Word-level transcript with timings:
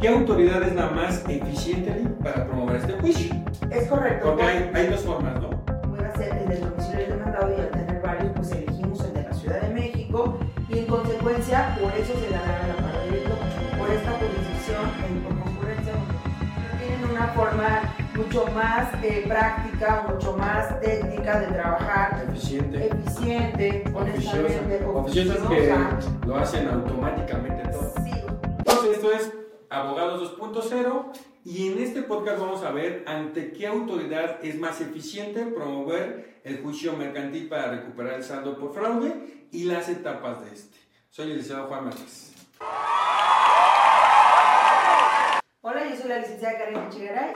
¿Qué 0.00 0.08
autoridad 0.08 0.62
es 0.62 0.74
la 0.74 0.90
más 0.90 1.24
eficiente 1.28 1.90
para 2.22 2.46
promover 2.46 2.76
este 2.76 2.92
juicio? 2.94 3.34
Es 3.70 3.88
correcto. 3.88 4.28
Porque 4.28 4.42
hay, 4.44 4.70
hay 4.72 4.86
dos 4.86 5.00
formas, 5.00 5.40
¿no? 5.40 5.50
Puede 5.90 6.12
ser 6.16 6.36
el 6.38 6.48
del 6.48 6.60
domicilio 6.60 6.98
del 7.00 7.08
demandado 7.18 7.56
y 7.56 7.60
al 7.60 7.68
tener 7.70 8.00
varios, 8.00 8.32
pues 8.36 8.52
elegimos 8.52 9.00
el 9.04 9.12
de 9.14 9.22
la 9.24 9.32
Ciudad 9.32 9.60
de 9.60 9.74
México 9.74 10.38
y 10.68 10.78
en 10.78 10.86
consecuencia 10.86 11.76
por 11.80 11.92
eso 11.94 12.12
se 12.14 12.30
da 12.32 12.40
la 12.46 12.74
amparo 12.74 13.04
directo, 13.06 13.34
por 13.76 13.90
esta 13.90 14.10
jurisdicción 14.12 14.82
en 15.08 15.20
por 15.22 15.38
concurrencia. 15.44 15.92
Tienen 16.78 17.10
una 17.10 17.26
forma 17.28 17.94
mucho 18.16 18.46
más 18.54 18.88
eh, 19.02 19.24
práctica, 19.26 20.04
mucho 20.08 20.36
más 20.36 20.80
técnica 20.80 21.40
de 21.40 21.46
trabajar, 21.48 22.24
Eficiente. 22.28 22.86
eficiente, 22.88 23.84
honestamente, 23.92 24.84
Oficiosa. 24.84 25.44
Oficiosa 25.44 25.48
que 26.20 26.26
lo 26.26 26.36
hacen 26.36 26.68
automáticamente 26.68 27.68
todo. 27.70 27.92
Sí, 28.04 28.12
Entonces, 28.58 28.90
esto 28.96 29.12
es 29.12 29.32
Abogados 29.70 30.38
2.0 30.38 31.12
y 31.44 31.70
en 31.70 31.78
este 31.78 32.02
podcast 32.02 32.40
vamos 32.40 32.62
a 32.62 32.70
ver 32.70 33.04
ante 33.06 33.52
qué 33.52 33.66
autoridad 33.66 34.42
es 34.42 34.58
más 34.58 34.80
eficiente 34.80 35.44
promover 35.44 36.40
el 36.44 36.62
juicio 36.62 36.94
mercantil 36.94 37.50
para 37.50 37.72
recuperar 37.72 38.14
el 38.14 38.24
saldo 38.24 38.58
por 38.58 38.72
fraude 38.72 39.46
y 39.52 39.64
las 39.64 39.90
etapas 39.90 40.42
de 40.42 40.54
este. 40.54 40.78
Soy 41.10 41.32
el 41.32 41.36
licenciado 41.36 41.68
Juan 41.68 41.84
Márquez. 41.84 42.32
Hola, 45.60 45.86
yo 45.86 45.96
soy 45.96 46.08
la 46.08 46.18
licenciada 46.18 46.58
Karen 46.58 46.86
Echegaray. 46.86 47.32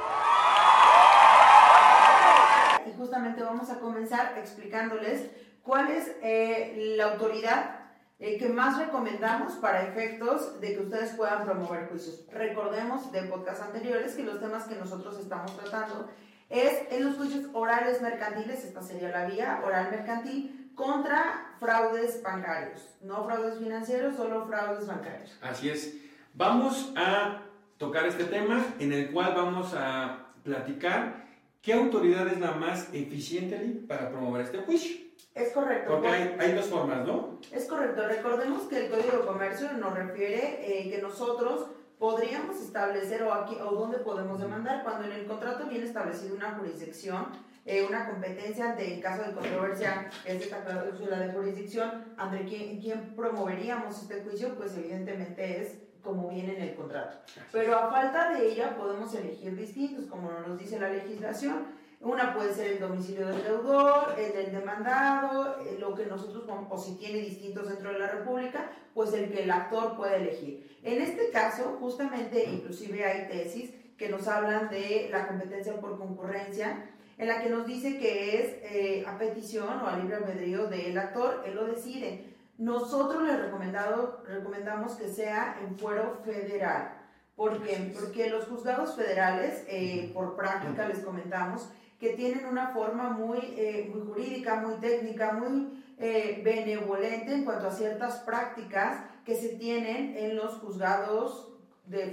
Y 2.87 2.96
justamente 2.96 3.42
vamos 3.42 3.68
a 3.68 3.78
comenzar 3.78 4.38
explicándoles 4.38 5.28
cuál 5.62 5.90
es 5.90 6.16
eh, 6.23 6.95
la 6.96 7.12
autoridad 7.12 7.81
eh, 8.22 8.38
que 8.38 8.48
más 8.48 8.78
recomendamos 8.78 9.54
para 9.54 9.82
efectos 9.82 10.60
de 10.60 10.74
que 10.74 10.80
ustedes 10.80 11.10
puedan 11.16 11.44
promover 11.44 11.88
juicios. 11.88 12.24
Recordemos 12.30 13.10
de 13.10 13.24
podcasts 13.24 13.64
anteriores 13.64 14.14
que 14.14 14.22
los 14.22 14.38
temas 14.38 14.68
que 14.68 14.76
nosotros 14.76 15.18
estamos 15.18 15.56
tratando 15.58 16.08
es 16.48 16.87
en 16.92 17.04
los 17.04 17.16
juicios 17.16 17.46
orales 17.52 18.01
mercantiles, 18.01 18.64
esta 18.64 18.80
sería 18.80 19.09
la 19.09 19.26
vía 19.26 19.60
oral 19.64 19.90
mercantil, 19.90 20.70
contra 20.76 21.56
fraudes 21.59 22.23
bancarios. 22.23 22.95
No 23.01 23.24
fraudes 23.24 23.59
financieros, 23.59 24.14
solo 24.14 24.46
fraudes 24.46 24.86
bancarios. 24.86 25.36
Así 25.42 25.70
es. 25.70 25.96
Vamos 26.34 26.92
a 26.95 27.42
tocar 27.76 28.07
este 28.07 28.24
tema 28.24 28.64
en 28.79 28.92
el 28.92 29.10
cual 29.10 29.34
vamos 29.34 29.74
a 29.76 30.29
platicar 30.45 31.24
qué 31.60 31.73
autoridad 31.73 32.29
es 32.29 32.38
la 32.38 32.52
más 32.52 32.88
eficiente 32.92 33.59
para 33.88 34.10
promover 34.10 34.42
este 34.42 34.59
juicio. 34.59 35.12
Es 35.35 35.52
correcto. 35.52 35.93
Porque 35.93 36.09
hay, 36.09 36.37
hay 36.38 36.52
dos 36.52 36.66
formas, 36.66 37.07
¿no? 37.07 37.38
Es 37.51 37.66
correcto. 37.66 38.07
Recordemos 38.07 38.63
que 38.65 38.85
el 38.85 38.91
Código 38.91 39.19
de 39.19 39.27
Comercio 39.27 39.73
nos 39.73 39.95
refiere 39.95 40.61
eh, 40.61 40.91
que 40.91 41.01
nosotros 41.01 41.66
podríamos 41.99 42.61
establecer 42.61 43.23
o, 43.23 43.33
aquí, 43.33 43.57
o 43.60 43.71
dónde 43.71 43.99
podemos 43.99 44.41
demandar 44.41 44.83
cuando 44.83 45.05
en 45.07 45.13
el 45.13 45.27
contrato 45.27 45.66
viene 45.66 45.85
establecido 45.87 46.35
una 46.35 46.51
jurisdicción, 46.57 47.29
eh, 47.65 47.87
una 47.88 48.10
competencia 48.10 48.73
ante, 48.73 48.95
en 48.95 49.01
caso 49.01 49.23
de 49.23 49.33
controversia, 49.33 50.10
es 50.25 50.43
esta 50.43 50.65
cláusula 50.65 51.21
de 51.21 51.33
jurisdicción, 51.33 52.13
ante 52.16 52.45
quién, 52.45 52.80
quién 52.80 53.15
promoveríamos 53.15 54.03
este 54.03 54.21
juicio, 54.23 54.55
pues 54.57 54.77
evidentemente 54.77 55.63
es 55.63 55.79
como 56.03 56.29
viene 56.29 56.57
en 56.57 56.63
el 56.63 56.75
contrato. 56.75 57.19
Pero 57.53 57.79
a 57.79 57.88
falta 57.88 58.33
de 58.33 58.49
ella 58.49 58.77
podemos 58.77 59.15
elegir 59.15 59.57
distintos, 59.57 60.07
como 60.07 60.30
nos 60.30 60.59
dice 60.59 60.80
la 60.80 60.88
legislación. 60.88 61.82
Una 62.02 62.34
puede 62.34 62.52
ser 62.52 62.72
el 62.72 62.80
domicilio 62.80 63.28
del 63.28 63.45
deudor, 63.45 64.16
el 64.19 64.32
del 64.32 64.53
demandado, 64.53 65.60
eh, 65.60 65.76
lo 65.78 65.94
que 65.94 66.06
nosotros, 66.06 66.44
o 66.69 66.78
si 66.78 66.97
tiene 66.97 67.20
distintos 67.20 67.69
dentro 67.69 67.92
de 67.92 67.98
la 68.00 68.08
República, 68.08 68.72
pues 68.92 69.12
el 69.12 69.31
que 69.31 69.44
el 69.44 69.50
actor 69.50 69.97
puede 69.97 70.16
elegir. 70.16 70.78
En 70.82 71.00
este 71.00 71.30
caso, 71.30 71.76
justamente, 71.78 72.44
inclusive 72.44 73.04
hay 73.04 73.28
tesis 73.28 73.72
que 73.97 74.08
nos 74.08 74.26
hablan 74.26 74.69
de 74.69 75.08
la 75.12 75.28
competencia 75.28 75.80
por 75.80 75.97
concurrencia, 75.97 76.91
en 77.19 77.28
la 77.28 77.41
que 77.41 77.50
nos 77.50 77.66
dice 77.69 77.98
que 78.00 78.41
es 78.41 78.72
eh, 78.72 79.04
a 79.06 79.16
petición 79.16 79.80
o 79.80 79.86
a 79.86 79.97
libre 79.97 80.16
albedrío 80.16 80.66
del 80.66 80.98
actor, 80.98 81.44
él 81.46 81.54
lo 81.54 81.66
decide. 81.66 82.34
Nosotros 82.58 83.22
le 83.22 83.36
recomendado, 83.36 84.24
recomendamos 84.26 84.96
que 84.96 85.06
sea 85.06 85.56
en 85.62 85.78
fuero 85.78 86.20
federal. 86.24 86.98
¿Por 87.36 87.62
qué? 87.62 87.92
Porque 87.94 88.28
los 88.28 88.46
juzgados 88.46 88.96
federales, 88.96 89.64
eh, 89.68 90.10
por 90.12 90.34
práctica 90.34 90.88
les 90.88 90.98
comentamos, 90.98 91.70
que 92.02 92.14
tienen 92.16 92.46
una 92.46 92.66
forma 92.70 93.10
muy, 93.10 93.38
eh, 93.56 93.88
muy 93.94 94.04
jurídica, 94.04 94.56
muy 94.56 94.74
técnica, 94.80 95.34
muy 95.34 95.84
eh, 95.98 96.42
benevolente 96.44 97.32
en 97.32 97.44
cuanto 97.44 97.68
a 97.68 97.70
ciertas 97.70 98.16
prácticas 98.22 99.04
que 99.24 99.36
se 99.36 99.50
tienen 99.50 100.16
en 100.16 100.34
los 100.34 100.54
juzgados 100.58 101.52
de. 101.86 102.12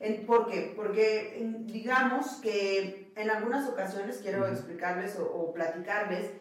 En, 0.00 0.26
¿Por 0.26 0.50
qué? 0.50 0.72
Porque 0.74 1.48
digamos 1.66 2.40
que 2.42 3.12
en 3.14 3.30
algunas 3.30 3.68
ocasiones, 3.68 4.18
quiero 4.20 4.40
Ujú. 4.42 4.48
explicarles 4.54 5.16
o, 5.20 5.24
o 5.24 5.52
platicarles, 5.54 6.32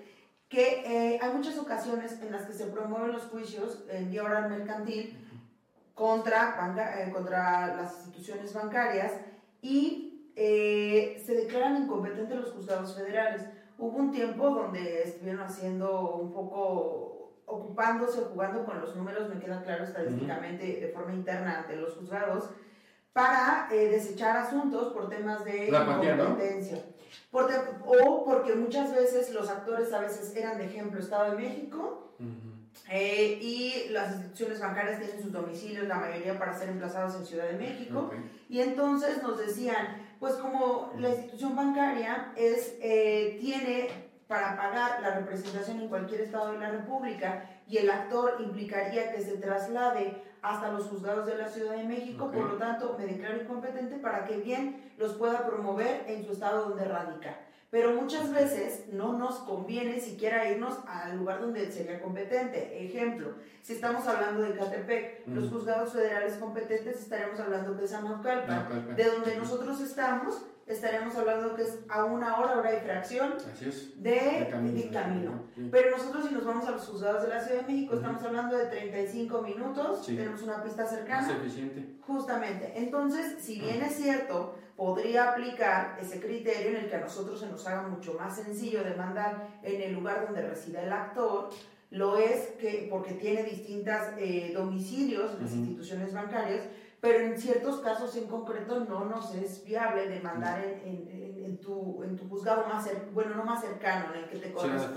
que 0.49 0.81
eh, 0.88 1.19
hay 1.22 1.31
muchas 1.35 1.59
ocasiones 1.59 2.19
en 2.23 2.31
las 2.31 2.45
que 2.47 2.53
se 2.53 2.66
promueven 2.66 3.11
los 3.11 3.25
juicios 3.25 3.83
en 3.91 4.09
vía 4.09 4.23
oral 4.23 4.49
mercantil 4.49 5.19
contra, 5.93 6.55
banca- 6.57 6.99
eh, 7.03 7.11
contra 7.11 7.75
las 7.75 7.93
instituciones 8.05 8.55
bancarias 8.55 9.11
y 9.61 10.12
eh, 10.35 11.21
se 11.25 11.35
declaran 11.35 11.83
incompetentes 11.83 12.38
los 12.39 12.51
juzgados 12.51 12.95
federales. 12.95 13.44
Hubo 13.77 13.97
un 13.97 14.11
tiempo 14.11 14.49
donde 14.49 15.03
estuvieron 15.03 15.41
haciendo 15.41 16.11
un 16.16 16.31
poco, 16.31 17.33
ocupándose, 17.45 18.21
jugando 18.21 18.66
con 18.66 18.79
los 18.79 18.95
números, 18.95 19.29
me 19.33 19.39
queda 19.41 19.61
claro 19.63 19.83
estadísticamente, 19.83 20.79
de 20.79 20.88
forma 20.89 21.13
interna 21.13 21.59
ante 21.59 21.75
los 21.75 21.95
juzgados, 21.95 22.49
para 23.11 23.67
eh, 23.72 23.89
desechar 23.89 24.38
asuntos 24.38 24.93
por 24.93 25.09
temas 25.09 25.43
de 25.45 25.69
La 25.72 25.81
apatía, 25.81 26.16
¿no? 26.16 26.23
incompetencia. 26.23 26.83
Por 27.29 27.47
te- 27.47 27.53
o 27.85 28.23
porque 28.25 28.55
muchas 28.55 28.95
veces 28.95 29.31
los 29.33 29.49
actores 29.49 29.93
a 29.93 29.99
veces 29.99 30.35
eran 30.35 30.57
de 30.57 30.66
ejemplo 30.66 30.99
Estado 30.99 31.31
de 31.31 31.38
México 31.38 32.16
eh, 32.89 33.38
y 33.41 33.89
las 33.89 34.13
instituciones 34.13 34.59
bancarias 34.59 34.99
tienen 34.99 35.22
sus 35.22 35.31
domicilios, 35.31 35.88
la 35.88 35.95
mayoría 35.95 36.39
para 36.39 36.57
ser 36.57 36.69
emplazados 36.69 37.16
en 37.16 37.25
Ciudad 37.25 37.45
de 37.45 37.57
México. 37.57 37.99
Ok. 38.07 38.13
Y 38.49 38.61
entonces 38.61 39.22
nos 39.22 39.38
decían, 39.38 40.03
pues 40.23 40.35
como 40.35 40.94
la 41.00 41.09
institución 41.09 41.53
bancaria 41.53 42.31
es, 42.38 42.78
eh, 42.81 43.35
tiene 43.41 43.89
para 44.25 44.56
pagar 44.56 45.01
la 45.01 45.16
representación 45.16 45.81
en 45.81 45.89
cualquier 45.89 46.22
estado 46.22 46.53
de 46.53 46.59
la 46.59 46.72
República 46.72 47.44
y 47.67 47.75
el 47.75 47.91
actor 47.91 48.38
implicaría 48.39 49.11
que 49.11 49.22
se 49.22 49.35
traslade 49.35 50.23
hasta 50.41 50.72
los 50.72 50.88
juzgados 50.88 51.25
de 51.25 51.35
la 51.35 51.50
Ciudad 51.50 51.75
de 51.75 51.84
México, 51.84 52.31
por 52.31 52.51
lo 52.51 52.56
tanto 52.56 52.95
me 52.97 53.06
declaro 53.06 53.41
incompetente 53.41 53.97
para 53.97 54.23
que 54.23 54.38
bien 54.38 54.94
los 54.97 55.11
pueda 55.16 55.45
promover 55.45 56.06
en 56.07 56.23
su 56.23 56.31
estado 56.31 56.69
donde 56.69 56.85
radica. 56.85 57.35
Pero 57.73 57.91
muchas 58.00 58.31
veces 58.31 58.84
no 58.91 59.13
nos 59.17 59.39
conviene 59.39 60.00
siquiera 60.00 60.47
irnos 60.47 60.78
al 60.88 61.17
lugar 61.17 61.41
donde 61.41 61.72
sería 61.72 62.00
competente. 62.03 62.85
Ejemplo, 62.85 63.34
si 63.63 63.73
estamos 63.73 64.06
hablando 64.07 64.44
de 64.44 64.53
Catepec, 64.56 65.25
los 65.28 65.50
juzgados 65.50 65.91
federales 65.91 66.35
competentes 66.35 67.00
estaremos 67.01 67.39
hablando 67.39 67.75
que 67.75 67.85
es. 67.85 67.91
Naucalpan. 67.91 68.95
De 68.95 69.03
donde 69.06 69.35
nosotros 69.38 69.81
estamos, 69.81 70.45
estaremos 70.67 71.16
hablando 71.16 71.56
que 71.56 71.63
es 71.63 71.79
a 71.89 72.06
una 72.06 72.38
hora, 72.38 72.59
hora 72.59 72.75
y 72.75 72.79
fracción 72.81 73.34
de, 73.97 74.11
De 74.11 74.47
camino. 74.51 74.78
de 74.79 74.90
camino. 74.91 75.44
Sí. 75.55 75.67
Pero 75.72 75.97
nosotros 75.97 76.28
si 76.28 76.34
nos 76.35 76.45
vamos 76.45 76.67
a 76.67 76.72
los 76.72 76.85
juzgados 76.88 77.23
de 77.23 77.29
la 77.29 77.41
Ciudad 77.41 77.61
de 77.61 77.73
México, 77.73 77.95
estamos 77.95 78.22
hablando 78.22 78.55
de 78.55 78.66
35 78.67 79.41
minutos, 79.41 80.05
Sí. 80.05 80.16
tenemos 80.16 80.44
una 80.44 80.61
pista 80.61 80.84
Más 80.84 80.91
cercana. 80.91 81.38
eficiente. 81.38 81.97
Justamente. 82.01 82.72
Entonces, 82.75 83.38
si 83.44 83.59
bien 83.59 83.81
es 83.81 83.95
cierto, 83.95 84.59
podría 84.83 85.31
aplicar 85.31 85.97
ese 86.01 86.19
criterio 86.19 86.71
en 86.71 86.75
el 86.83 86.89
que 86.89 86.95
a 86.97 86.99
nosotros 86.99 87.39
se 87.39 87.47
nos 87.47 87.66
haga 87.66 87.83
mucho 87.88 88.16
más 88.16 88.35
sencillo 88.35 88.83
demandar 88.83 89.47
en 89.63 89.81
el 89.81 89.94
lugar 89.94 90.25
donde 90.25 90.41
reside 90.41 90.83
el 90.83 90.91
actor, 90.91 91.49
lo 91.89 92.17
es 92.17 92.47
que 92.59 92.88
porque 92.91 93.13
tiene 93.13 93.43
distintas 93.43 94.09
eh, 94.17 94.51
domicilios 94.53 95.31
en 95.35 95.43
las 95.43 95.53
instituciones 95.53 96.13
bancarias, 96.13 96.66
pero 96.99 97.19
en 97.19 97.38
ciertos 97.39 97.79
casos 97.79 98.13
en 98.17 98.27
concreto 98.27 98.81
no 98.81 99.05
nos 99.05 99.34
es 99.35 99.63
viable 99.63 100.09
demandar 100.09 100.61
en, 100.66 100.79
en- 100.90 101.08
en- 101.11 101.46
en 101.46 101.58
tu, 101.59 102.02
en 102.03 102.17
tu 102.17 102.28
juzgado 102.28 102.66
más 102.67 102.84
cercano, 102.84 103.11
bueno, 103.13 103.35
no 103.35 103.46
más 103.46 103.61
cercano, 103.61 104.13
en 104.13 104.23
el 104.23 104.29
que 104.29 104.37
te 104.40 104.52
corresponde. 104.52 104.91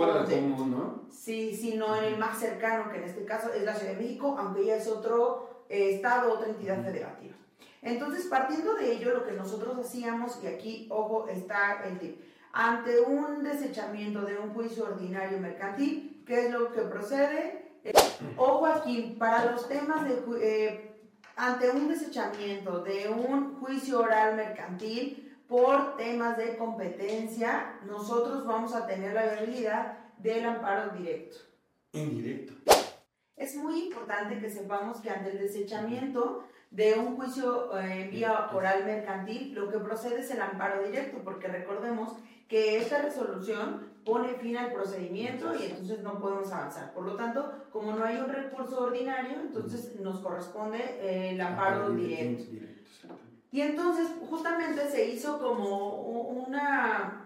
común, 0.56 0.70
¿no? 0.72 1.02
Sí, 1.12 1.54
sino 1.54 1.94
en 1.96 2.04
el 2.04 2.18
más 2.18 2.38
cercano, 2.40 2.90
que 2.90 2.98
en 2.98 3.04
este 3.04 3.24
caso 3.24 3.52
es 3.52 3.62
la 3.62 3.74
Ciudad 3.74 3.92
de 3.92 3.98
México, 4.02 4.34
aunque 4.38 4.64
ya 4.64 4.76
es 4.76 4.88
otro 4.88 5.64
eh, 5.68 5.94
estado, 5.94 6.32
otra 6.32 6.48
entidad 6.48 6.82
federativa. 6.82 7.34
Entonces, 7.86 8.26
partiendo 8.26 8.74
de 8.74 8.92
ello, 8.92 9.14
lo 9.14 9.24
que 9.24 9.32
nosotros 9.32 9.78
hacíamos, 9.78 10.40
y 10.42 10.48
aquí, 10.48 10.88
ojo, 10.90 11.28
está 11.28 11.84
el 11.86 12.00
tip, 12.00 12.20
ante 12.52 13.00
un 13.00 13.44
desechamiento 13.44 14.22
de 14.22 14.36
un 14.38 14.52
juicio 14.52 14.86
ordinario 14.86 15.38
mercantil, 15.38 16.24
¿qué 16.26 16.46
es 16.46 16.52
lo 16.52 16.72
que 16.72 16.82
procede? 16.82 17.70
Eh, 17.84 17.92
ojo 18.36 18.66
aquí, 18.66 19.14
para 19.16 19.52
los 19.52 19.68
temas 19.68 20.04
de, 20.04 20.20
eh, 20.42 20.96
ante 21.36 21.70
un 21.70 21.86
desechamiento 21.86 22.82
de 22.82 23.08
un 23.08 23.60
juicio 23.60 24.00
oral 24.00 24.34
mercantil, 24.34 25.38
por 25.46 25.96
temas 25.96 26.36
de 26.36 26.56
competencia, 26.56 27.78
nosotros 27.86 28.44
vamos 28.44 28.74
a 28.74 28.84
tener 28.84 29.12
la 29.14 29.26
viabilidad 29.26 29.98
del 30.18 30.44
amparo 30.44 30.90
directo. 30.90 31.36
Indirecto. 31.92 32.52
Es 33.36 33.54
muy 33.54 33.84
importante 33.84 34.38
que 34.38 34.50
sepamos 34.50 35.00
que 35.00 35.10
ante 35.10 35.30
el 35.30 35.38
desechamiento 35.38 36.44
de 36.70 36.94
un 36.94 37.16
juicio 37.16 37.76
eh, 37.78 38.02
en 38.02 38.10
vía 38.10 38.50
oral 38.52 38.84
mercantil, 38.84 39.54
lo 39.54 39.68
que 39.70 39.78
procede 39.78 40.20
es 40.20 40.30
el 40.30 40.40
amparo 40.40 40.82
directo, 40.82 41.18
porque 41.22 41.48
recordemos 41.48 42.16
que 42.48 42.78
esta 42.78 43.02
resolución 43.02 43.92
pone 44.04 44.34
fin 44.34 44.56
al 44.56 44.72
procedimiento 44.72 45.54
y 45.54 45.64
entonces 45.64 46.00
no 46.00 46.18
podemos 46.18 46.50
avanzar. 46.52 46.94
Por 46.94 47.04
lo 47.04 47.16
tanto, 47.16 47.66
como 47.72 47.92
no 47.92 48.04
hay 48.04 48.16
un 48.16 48.28
recurso 48.28 48.84
ordinario, 48.84 49.40
entonces 49.40 49.98
nos 50.00 50.20
corresponde 50.20 50.78
eh, 50.78 51.30
el 51.30 51.40
amparo 51.40 51.90
directo. 51.90 52.44
Y 53.52 53.60
entonces 53.60 54.08
justamente 54.28 54.88
se 54.88 55.06
hizo 55.08 55.38
como 55.38 56.20
una 56.30 57.25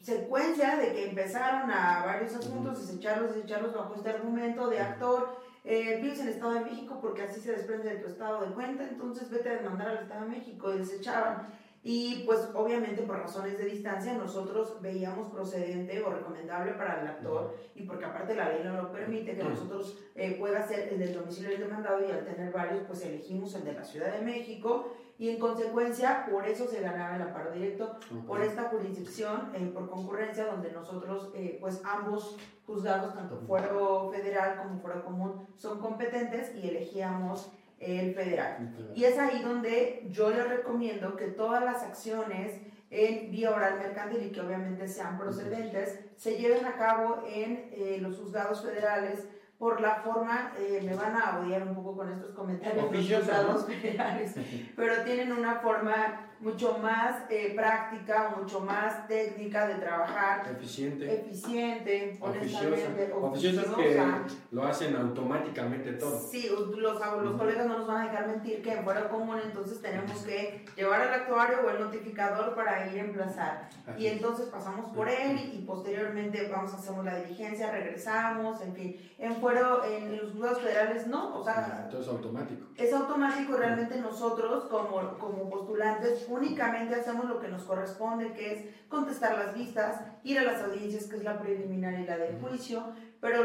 secuencia 0.00 0.76
de 0.76 0.92
que 0.92 1.08
empezaron 1.10 1.70
a 1.70 2.04
varios 2.04 2.34
asuntos, 2.34 2.86
desecharlos, 2.86 3.34
desecharlos 3.34 3.74
bajo 3.74 3.94
este 3.94 4.10
argumento 4.10 4.68
de 4.68 4.80
actor, 4.80 5.38
eh, 5.64 5.98
vives 6.00 6.20
en 6.20 6.28
el 6.28 6.34
Estado 6.34 6.54
de 6.54 6.60
México 6.60 6.98
porque 7.00 7.22
así 7.22 7.40
se 7.40 7.52
desprende 7.52 7.90
de 7.90 7.96
tu 7.96 8.08
estado 8.08 8.46
de 8.46 8.54
cuenta, 8.54 8.84
entonces 8.84 9.28
vete 9.30 9.50
a 9.50 9.56
demandar 9.56 9.88
al 9.88 9.98
Estado 9.98 10.22
de 10.22 10.30
México 10.30 10.72
y 10.72 10.78
desechaban. 10.78 11.48
Y 11.82 12.24
pues 12.26 12.48
obviamente 12.54 13.02
por 13.02 13.18
razones 13.18 13.56
de 13.56 13.64
distancia 13.64 14.12
nosotros 14.14 14.80
veíamos 14.80 15.30
procedente 15.32 16.02
o 16.02 16.10
recomendable 16.10 16.72
para 16.72 17.00
el 17.00 17.06
actor 17.06 17.56
y 17.74 17.84
porque 17.84 18.04
aparte 18.04 18.34
la 18.34 18.48
ley 18.48 18.62
no 18.64 18.82
lo 18.82 18.92
permite 18.92 19.36
que 19.36 19.44
nosotros 19.44 19.96
eh, 20.14 20.36
pueda 20.38 20.66
ser 20.66 20.88
el 20.92 20.98
del 20.98 21.14
domicilio 21.14 21.50
del 21.50 21.60
demandado 21.60 22.06
y 22.06 22.10
al 22.10 22.24
tener 22.24 22.52
varios 22.52 22.82
pues 22.82 23.04
elegimos 23.04 23.54
el 23.54 23.64
de 23.64 23.74
la 23.74 23.84
Ciudad 23.84 24.12
de 24.12 24.24
México 24.24 24.92
y 25.18 25.30
en 25.30 25.38
consecuencia 25.38 26.26
por 26.30 26.46
eso 26.46 26.66
se 26.68 26.80
ganaba 26.80 27.16
el 27.16 27.22
amparo 27.22 27.50
directo 27.52 27.98
por 28.26 28.40
esta 28.40 28.64
jurisdicción 28.64 29.50
eh, 29.54 29.70
por 29.74 29.90
concurrencia 29.90 30.46
donde 30.46 30.70
nosotros 30.70 31.30
eh, 31.34 31.58
pues 31.60 31.82
ambos 31.84 32.36
juzgados 32.66 33.14
tanto 33.14 33.38
fuero 33.46 34.10
federal 34.12 34.58
como 34.62 34.80
fuero 34.80 35.04
común 35.04 35.46
son 35.56 35.80
competentes 35.80 36.54
y 36.54 36.68
elegíamos 36.68 37.50
el 37.80 38.14
federal. 38.14 38.74
Y 38.94 39.04
es 39.04 39.18
ahí 39.18 39.40
donde 39.42 40.06
yo 40.10 40.30
les 40.30 40.48
recomiendo 40.48 41.14
que 41.14 41.26
todas 41.26 41.62
las 41.62 41.82
acciones 41.82 42.60
en 42.90 43.30
vía 43.30 43.50
oral 43.50 43.78
mercantil 43.78 44.24
y 44.24 44.30
que 44.30 44.40
obviamente 44.40 44.88
sean 44.88 45.18
procedentes 45.18 46.00
se 46.16 46.36
lleven 46.36 46.64
a 46.64 46.76
cabo 46.76 47.22
en 47.28 47.70
eh, 47.72 47.98
los 48.00 48.16
juzgados 48.16 48.62
federales 48.62 49.28
por 49.58 49.80
la 49.80 49.96
forma, 49.96 50.52
eh, 50.56 50.80
me 50.84 50.94
van 50.94 51.16
a 51.16 51.40
odiar 51.40 51.62
un 51.64 51.74
poco 51.74 51.96
con 51.96 52.12
estos 52.12 52.30
comentarios, 52.30 52.86
federales, 53.66 54.34
pero 54.76 55.02
tienen 55.04 55.32
una 55.32 55.56
forma 55.56 56.27
mucho 56.40 56.78
más 56.78 57.22
eh, 57.30 57.52
práctica, 57.54 58.34
mucho 58.38 58.60
más 58.60 59.06
técnica 59.08 59.66
de 59.66 59.74
trabajar. 59.74 60.48
Eficiente. 60.50 61.12
Eficiente, 61.12 62.18
honestamente. 62.20 63.12
Oficiosa 63.12 63.74
que 63.76 64.00
lo 64.50 64.64
hacen 64.64 64.96
automáticamente 64.96 65.92
todo. 65.92 66.18
Sí, 66.18 66.48
los, 66.50 66.68
los 66.76 67.36
colegas 67.36 67.66
no 67.66 67.78
nos 67.78 67.86
van 67.86 68.02
a 68.02 68.10
dejar 68.10 68.28
mentir 68.28 68.62
que 68.62 68.72
en 68.72 68.84
fuera 68.84 69.08
común 69.08 69.38
entonces 69.44 69.80
tenemos 69.80 70.22
que 70.22 70.64
llevar 70.76 71.00
al 71.00 71.14
actuario 71.14 71.58
o 71.66 71.70
el 71.70 71.80
notificador 71.80 72.54
para 72.54 72.86
ir 72.92 73.00
a 73.00 73.04
emplazar. 73.04 73.68
Y 73.98 74.06
entonces 74.06 74.46
pasamos 74.48 74.92
por 74.94 75.08
él 75.08 75.52
y, 75.54 75.64
posteriormente 75.68 76.48
vamos 76.50 76.72
a 76.72 76.76
hacer 76.76 76.96
la 77.04 77.16
diligencia, 77.20 77.70
regresamos, 77.70 78.60
en 78.60 78.74
fin. 78.74 78.96
En 79.18 79.36
fuero, 79.36 79.84
en, 79.84 80.16
los 80.16 80.32
juzgados 80.32 80.60
federales 80.60 81.06
no, 81.06 81.36
o 81.38 81.44
sea... 81.44 81.82
Entonces 81.84 82.10
automático. 82.10 82.66
Es 82.76 82.92
automático 82.92 83.56
realmente 83.56 84.00
nosotros 84.00 84.64
como, 84.64 85.18
como 85.18 85.50
postulantes 85.50 86.27
únicamente 86.28 86.94
hacemos 86.94 87.26
lo 87.26 87.40
que 87.40 87.48
nos 87.48 87.64
corresponde, 87.64 88.32
que 88.32 88.52
es 88.52 88.64
contestar 88.88 89.36
las 89.38 89.54
vistas, 89.54 90.00
ir 90.24 90.38
a 90.38 90.44
las 90.44 90.62
audiencias, 90.62 91.06
que 91.06 91.16
es 91.16 91.24
la 91.24 91.40
preliminar 91.40 91.98
y 91.98 92.06
la 92.06 92.16
del 92.16 92.40
juicio, 92.40 92.92
pero 93.20 93.42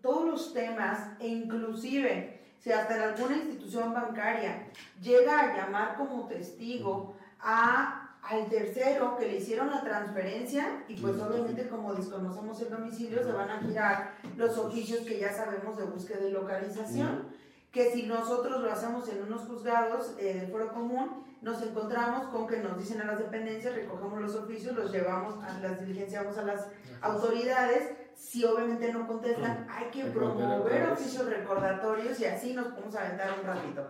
todos 0.00 0.24
los 0.24 0.54
temas, 0.54 1.10
e 1.20 1.28
inclusive 1.28 2.40
si 2.58 2.72
hasta 2.72 2.96
en 2.96 3.02
alguna 3.02 3.36
institución 3.36 3.92
bancaria 3.92 4.68
llega 5.00 5.40
a 5.40 5.56
llamar 5.56 5.96
como 5.96 6.26
testigo 6.26 7.16
a 7.40 8.06
al 8.22 8.48
tercero 8.48 9.16
que 9.16 9.26
le 9.26 9.36
hicieron 9.38 9.70
la 9.70 9.82
transferencia 9.82 10.84
y 10.88 10.94
pues 10.96 11.18
obviamente 11.18 11.66
como 11.68 11.94
desconocemos 11.94 12.60
el 12.60 12.68
domicilio 12.68 13.24
se 13.24 13.32
van 13.32 13.50
a 13.50 13.60
girar 13.60 14.12
los 14.36 14.58
oficios 14.58 15.00
que 15.00 15.18
ya 15.18 15.32
sabemos 15.32 15.78
de 15.78 15.84
búsqueda 15.84 16.26
y 16.26 16.30
localización 16.30 17.28
que 17.72 17.92
si 17.92 18.06
nosotros 18.06 18.60
lo 18.60 18.70
hacemos 18.70 19.08
en 19.08 19.22
unos 19.22 19.42
juzgados 19.42 20.14
eh, 20.18 20.34
del 20.34 20.50
foro 20.50 20.72
común, 20.72 21.24
nos 21.40 21.62
encontramos 21.62 22.26
con 22.28 22.46
que 22.46 22.58
nos 22.58 22.76
dicen 22.76 23.00
a 23.00 23.04
las 23.04 23.18
dependencias, 23.18 23.74
recogemos 23.74 24.20
los 24.20 24.34
oficios, 24.34 24.74
los 24.74 24.92
llevamos, 24.92 25.42
a 25.44 25.58
las 25.60 25.80
diligenciamos 25.80 26.36
a 26.36 26.42
las 26.42 26.66
autoridades, 27.00 27.92
si 28.14 28.44
obviamente 28.44 28.92
no 28.92 29.06
contestan, 29.06 29.66
hay 29.70 29.90
que 29.90 30.04
promover 30.04 30.90
oficios 30.90 31.26
recordatorios 31.26 32.20
y 32.20 32.26
así 32.26 32.52
nos 32.52 32.68
podemos 32.68 32.94
aventar 32.96 33.38
un 33.38 33.46
ratito. 33.46 33.86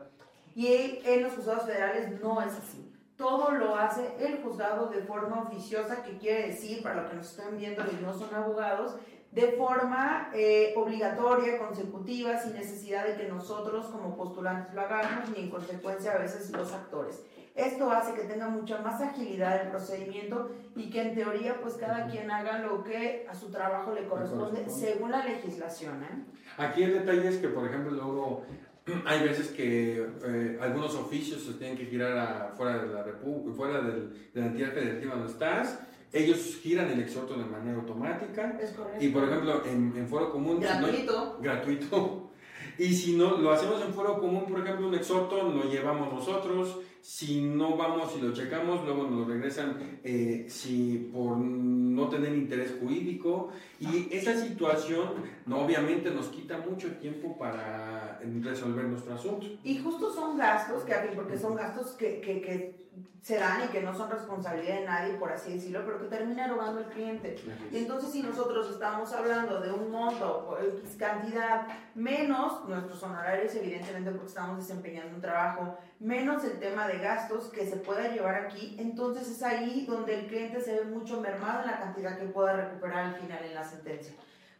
Y 0.55 1.01
en 1.05 1.23
los 1.23 1.33
juzgados 1.33 1.65
federales 1.65 2.21
no 2.21 2.41
es 2.43 2.53
así. 2.53 2.93
Todo 3.17 3.51
lo 3.51 3.77
hace 3.77 4.15
el 4.19 4.43
juzgado 4.43 4.89
de 4.89 5.03
forma 5.03 5.43
oficiosa, 5.43 6.03
que 6.03 6.17
quiere 6.19 6.49
decir, 6.49 6.83
para 6.83 7.03
los 7.03 7.11
que 7.11 7.17
nos 7.17 7.31
están 7.31 7.57
viendo 7.57 7.83
y 7.91 8.03
no 8.03 8.15
son 8.15 8.35
abogados, 8.35 8.97
de 9.33 9.53
forma 9.53 10.31
eh, 10.35 10.75
obligatoria, 10.77 11.59
consecutiva, 11.59 12.37
sin 12.39 12.55
necesidad 12.55 13.07
de 13.07 13.17
que 13.17 13.29
nosotros 13.29 13.87
como 13.87 14.17
postulantes 14.17 14.75
lo 14.75 14.81
hagamos, 14.81 15.31
ni 15.31 15.45
en 15.45 15.51
consecuencia 15.51 16.13
a 16.13 16.19
veces 16.19 16.51
los 16.51 16.73
actores. 16.73 17.23
Esto 17.55 17.91
hace 17.91 18.15
que 18.15 18.27
tenga 18.27 18.49
mucha 18.49 18.81
más 18.81 19.01
agilidad 19.01 19.63
el 19.63 19.69
procedimiento 19.69 20.51
y 20.77 20.89
que 20.89 21.03
en 21.03 21.15
teoría 21.15 21.61
pues 21.61 21.75
cada 21.75 22.07
quien 22.07 22.31
haga 22.31 22.59
lo 22.61 22.83
que 22.83 23.27
a 23.29 23.35
su 23.35 23.51
trabajo 23.51 23.93
le 23.93 24.07
corresponde, 24.07 24.69
según 24.69 25.11
la 25.11 25.25
legislación. 25.25 26.03
¿eh? 26.03 26.25
Aquí 26.57 26.83
el 26.83 26.95
detalle 26.95 27.29
es 27.29 27.39
que, 27.39 27.49
por 27.49 27.67
ejemplo, 27.67 27.91
luego 27.93 28.45
hay 29.07 29.23
veces 29.23 29.49
que 29.49 30.07
eh, 30.25 30.59
algunos 30.61 30.95
oficios 30.95 31.43
se 31.43 31.55
tienen 31.55 31.77
que 31.77 31.87
girar 31.87 32.53
fuera 32.57 32.79
de 32.79 32.95
la 32.95 33.03
República, 33.03 33.57
fuera 33.57 33.81
de 33.81 34.09
la 34.35 34.47
entidad 34.47 34.73
federativa 34.73 35.15
donde 35.15 35.33
estás 35.33 35.81
ellos 36.13 36.59
giran 36.63 36.91
el 36.91 37.01
exhorto 37.01 37.35
de 37.35 37.45
manera 37.45 37.79
automática. 37.79 38.59
Es 38.61 38.75
y 39.01 39.09
por 39.09 39.25
ejemplo, 39.25 39.65
en, 39.65 39.93
en 39.97 40.09
foro 40.09 40.31
común. 40.31 40.61
Gratuito. 40.61 41.39
gratuito. 41.41 42.27
Y 42.79 42.95
si 42.95 43.15
no 43.15 43.37
lo 43.37 43.53
hacemos 43.53 43.83
en 43.83 43.93
foro 43.93 44.19
común, 44.19 44.47
por 44.49 44.61
ejemplo, 44.61 44.89
un 44.89 44.95
exhorto 44.95 45.43
lo 45.43 45.65
llevamos 45.65 46.13
nosotros. 46.13 46.79
Si 47.03 47.43
no 47.43 47.77
vamos 47.77 48.15
y 48.17 48.21
lo 48.21 48.33
checamos, 48.33 48.85
luego 48.85 49.05
nos 49.05 49.21
lo 49.21 49.25
regresan 49.25 50.01
eh, 50.05 50.47
si 50.49 51.11
por 51.13 51.37
no 51.39 52.09
tener 52.09 52.35
interés 52.35 52.77
jurídico. 52.81 53.51
Y 53.79 54.09
esa 54.15 54.37
situación, 54.37 55.15
no, 55.47 55.61
obviamente, 55.61 56.11
nos 56.11 56.29
quita 56.29 56.59
mucho 56.59 56.93
tiempo 56.97 57.39
para 57.39 58.21
resolver 58.43 58.85
nuestro 58.85 59.15
asunto. 59.15 59.47
Y 59.65 59.79
justo 59.79 60.13
son 60.13 60.37
gastos, 60.37 60.85
que 60.85 60.95
porque 61.15 61.39
son 61.39 61.55
gastos 61.55 61.93
que, 61.93 62.21
que, 62.21 62.41
que 62.41 62.81
se 63.23 63.37
dan 63.39 63.65
y 63.65 63.69
que 63.69 63.83
no 63.83 63.95
son 63.95 64.11
responsabilidad 64.11 64.81
de 64.81 64.85
nadie, 64.87 65.15
por 65.15 65.31
así 65.31 65.53
decirlo, 65.55 65.83
pero 65.85 66.01
que 66.01 66.07
termina 66.07 66.47
erogando 66.47 66.81
el 66.81 66.87
cliente. 66.87 67.37
Y 67.71 67.79
entonces 67.79 68.11
si 68.11 68.23
nosotros 68.23 68.71
estamos 68.71 69.13
hablando 69.13 69.61
de 69.61 69.71
un 69.71 69.91
monto 69.91 70.49
o 70.49 70.59
X 70.59 70.97
cantidad, 70.99 71.67
menos 71.95 72.67
nuestros 72.67 73.03
honorarios, 73.03 73.55
evidentemente 73.55 74.11
porque 74.11 74.29
estamos 74.29 74.57
desempeñando 74.59 75.17
un 75.17 75.21
trabajo, 75.21 75.77
menos 76.01 76.43
el 76.45 76.59
tema 76.59 76.89
de 76.89 76.99
gastos 76.99 77.51
que 77.51 77.67
se 77.67 77.77
pueda 77.77 78.09
llevar 78.09 78.35
aquí, 78.35 78.75
entonces 78.79 79.29
es 79.29 79.43
ahí 79.43 79.85
donde 79.87 80.19
el 80.19 80.27
cliente 80.27 80.61
se 80.61 80.75
ve 80.75 80.85
mucho 80.87 81.21
mermado 81.21 81.61
en 81.61 81.67
la 81.71 81.79
cantidad 81.79 82.19
que 82.19 82.25
pueda 82.25 82.55
recuperar 82.55 83.05
al 83.05 83.15
final 83.17 83.45
en 83.45 83.55
la 83.55 83.65
sentencia. 83.65 84.15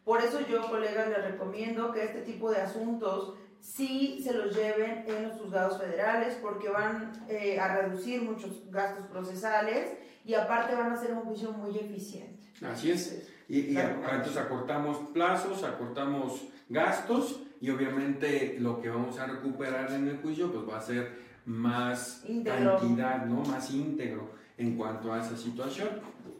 Por 0.05 0.21
eso 0.21 0.39
yo, 0.47 0.69
colegas, 0.69 1.09
les 1.09 1.23
recomiendo 1.23 1.91
que 1.91 2.03
este 2.03 2.21
tipo 2.21 2.51
de 2.51 2.61
asuntos 2.61 3.35
sí 3.59 4.21
se 4.23 4.33
los 4.33 4.55
lleven 4.55 5.03
en 5.07 5.29
los 5.29 5.39
juzgados 5.39 5.79
federales 5.79 6.37
porque 6.41 6.69
van 6.69 7.11
eh, 7.27 7.59
a 7.59 7.81
reducir 7.81 8.21
muchos 8.21 8.69
gastos 8.71 9.05
procesales 9.07 9.97
y 10.25 10.33
aparte 10.35 10.75
van 10.75 10.91
a 10.91 10.97
ser 10.97 11.13
un 11.13 11.21
juicio 11.21 11.51
muy 11.51 11.77
eficiente. 11.77 12.39
Así 12.63 12.91
es. 12.91 13.27
Y, 13.47 13.75
entonces 13.77 14.37
acortamos 14.37 14.97
plazos, 15.13 15.63
acortamos 15.63 16.47
gastos 16.69 17.41
y 17.59 17.69
obviamente 17.69 18.57
lo 18.59 18.81
que 18.81 18.89
vamos 18.89 19.19
a 19.19 19.27
recuperar 19.27 19.91
en 19.91 20.07
el 20.07 20.17
juicio 20.17 20.51
pues 20.51 20.67
va 20.67 20.77
a 20.77 20.81
ser 20.81 21.30
más 21.45 22.23
cantidad, 22.45 23.25
¿no? 23.25 23.43
Más 23.43 23.71
íntegro 23.71 24.31
en 24.57 24.77
cuanto 24.77 25.11
a 25.11 25.19
esa 25.19 25.35
situación. 25.35 25.89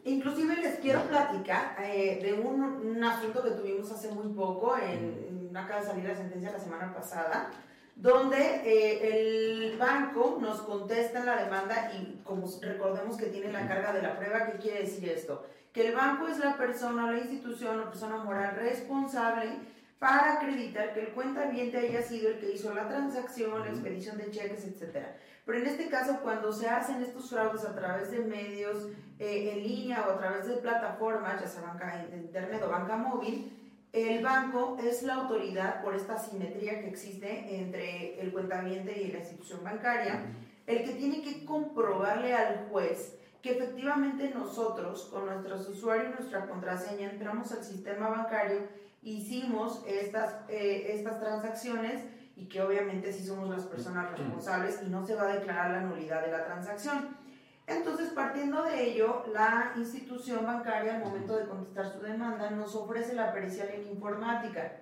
Inclusive 0.04 0.56
les 0.56 0.78
quiero 0.78 1.02
platicar 1.04 1.76
eh, 1.82 2.20
de 2.22 2.34
un, 2.34 2.62
un, 2.62 3.04
asunto 3.04 3.42
que 3.42 3.50
tuvimos 3.50 3.90
hace 3.90 4.10
muy 4.10 4.32
poco 4.32 4.76
en 4.76 5.32
acaba 5.56 5.80
de 5.80 5.86
salir 5.86 6.04
la 6.04 6.14
sentencia 6.14 6.52
la 6.52 6.58
semana 6.58 6.94
pasada, 6.94 7.50
donde 7.94 8.38
eh, 8.38 9.70
el 9.70 9.78
banco 9.78 10.38
nos 10.40 10.62
contesta 10.62 11.20
en 11.20 11.26
la 11.26 11.44
demanda 11.44 11.92
y 11.94 12.20
como 12.24 12.46
recordemos 12.60 13.16
que 13.16 13.26
tiene 13.26 13.52
la 13.52 13.68
carga 13.68 13.92
de 13.92 14.02
la 14.02 14.16
prueba, 14.16 14.46
¿qué 14.46 14.58
quiere 14.58 14.80
decir 14.82 15.08
esto? 15.08 15.44
Que 15.72 15.88
el 15.88 15.94
banco 15.94 16.28
es 16.28 16.38
la 16.38 16.56
persona, 16.56 17.10
la 17.10 17.18
institución 17.18 17.80
o 17.80 17.84
persona 17.90 18.16
moral 18.18 18.56
responsable 18.56 19.58
para 20.02 20.32
acreditar 20.32 20.92
que 20.94 21.00
el 21.00 21.08
cuentaviente 21.10 21.78
haya 21.78 22.02
sido 22.02 22.30
el 22.30 22.40
que 22.40 22.50
hizo 22.50 22.74
la 22.74 22.88
transacción, 22.88 23.60
la 23.60 23.68
expedición 23.68 24.18
de 24.18 24.32
cheques, 24.32 24.64
etc. 24.64 24.98
Pero 25.46 25.58
en 25.58 25.66
este 25.68 25.88
caso, 25.88 26.18
cuando 26.24 26.52
se 26.52 26.68
hacen 26.68 27.00
estos 27.00 27.30
fraudes 27.30 27.64
a 27.64 27.72
través 27.72 28.10
de 28.10 28.18
medios 28.18 28.88
eh, 29.20 29.52
en 29.52 29.62
línea 29.62 30.04
o 30.08 30.10
a 30.10 30.18
través 30.18 30.48
de 30.48 30.56
plataformas, 30.56 31.40
ya 31.40 31.46
sea 31.46 31.62
banca 31.62 32.04
internet 32.12 32.60
o 32.66 32.68
banca 32.68 32.96
móvil, 32.96 33.56
el 33.92 34.24
banco 34.24 34.76
es 34.82 35.04
la 35.04 35.14
autoridad 35.14 35.84
por 35.84 35.94
esta 35.94 36.18
simetría 36.18 36.80
que 36.80 36.88
existe 36.88 37.60
entre 37.60 38.20
el 38.20 38.32
cuentaviente 38.32 39.00
y 39.00 39.12
la 39.12 39.20
institución 39.20 39.62
bancaria, 39.62 40.24
el 40.66 40.82
que 40.82 40.94
tiene 40.94 41.22
que 41.22 41.44
comprobarle 41.44 42.34
al 42.34 42.66
juez 42.70 43.20
que 43.40 43.52
efectivamente 43.52 44.32
nosotros, 44.34 45.08
con 45.12 45.26
nuestros 45.26 45.68
usuarios 45.68 46.08
y 46.10 46.22
nuestra 46.22 46.46
contraseña, 46.48 47.10
entramos 47.10 47.52
al 47.52 47.62
sistema 47.62 48.08
bancario, 48.08 48.81
hicimos 49.02 49.82
estas, 49.86 50.36
eh, 50.48 50.92
estas 50.94 51.20
transacciones 51.20 52.04
y 52.36 52.46
que 52.46 52.62
obviamente 52.62 53.12
sí 53.12 53.24
somos 53.24 53.48
las 53.50 53.64
personas 53.64 54.16
responsables 54.16 54.80
y 54.86 54.88
no 54.88 55.04
se 55.06 55.14
va 55.14 55.24
a 55.24 55.34
declarar 55.34 55.70
la 55.70 55.80
nulidad 55.82 56.24
de 56.24 56.32
la 56.32 56.44
transacción. 56.44 57.20
Entonces, 57.66 58.10
partiendo 58.10 58.64
de 58.64 58.90
ello, 58.90 59.24
la 59.32 59.72
institución 59.76 60.44
bancaria 60.44 60.96
al 60.96 61.04
momento 61.04 61.36
de 61.36 61.46
contestar 61.46 61.92
su 61.92 62.00
demanda 62.00 62.50
nos 62.50 62.74
ofrece 62.74 63.14
la 63.14 63.32
pericial 63.32 63.68
en 63.68 63.86
informática. 63.88 64.80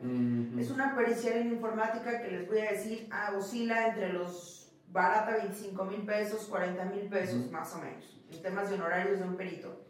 Es 0.58 0.70
una 0.70 0.94
pericial 0.96 1.38
en 1.38 1.52
informática 1.52 2.22
que 2.22 2.30
les 2.30 2.48
voy 2.48 2.60
a 2.60 2.72
decir 2.72 3.06
ah, 3.10 3.32
oscila 3.36 3.88
entre 3.88 4.12
los 4.12 4.72
barata 4.88 5.36
25 5.36 5.84
mil 5.84 6.04
pesos, 6.04 6.46
40 6.46 6.84
mil 6.86 7.08
pesos 7.08 7.50
más 7.50 7.74
o 7.74 7.78
menos, 7.78 8.18
en 8.30 8.42
temas 8.42 8.70
de 8.70 8.76
honorarios 8.76 9.18
de 9.18 9.24
un 9.24 9.36
perito. 9.36 9.89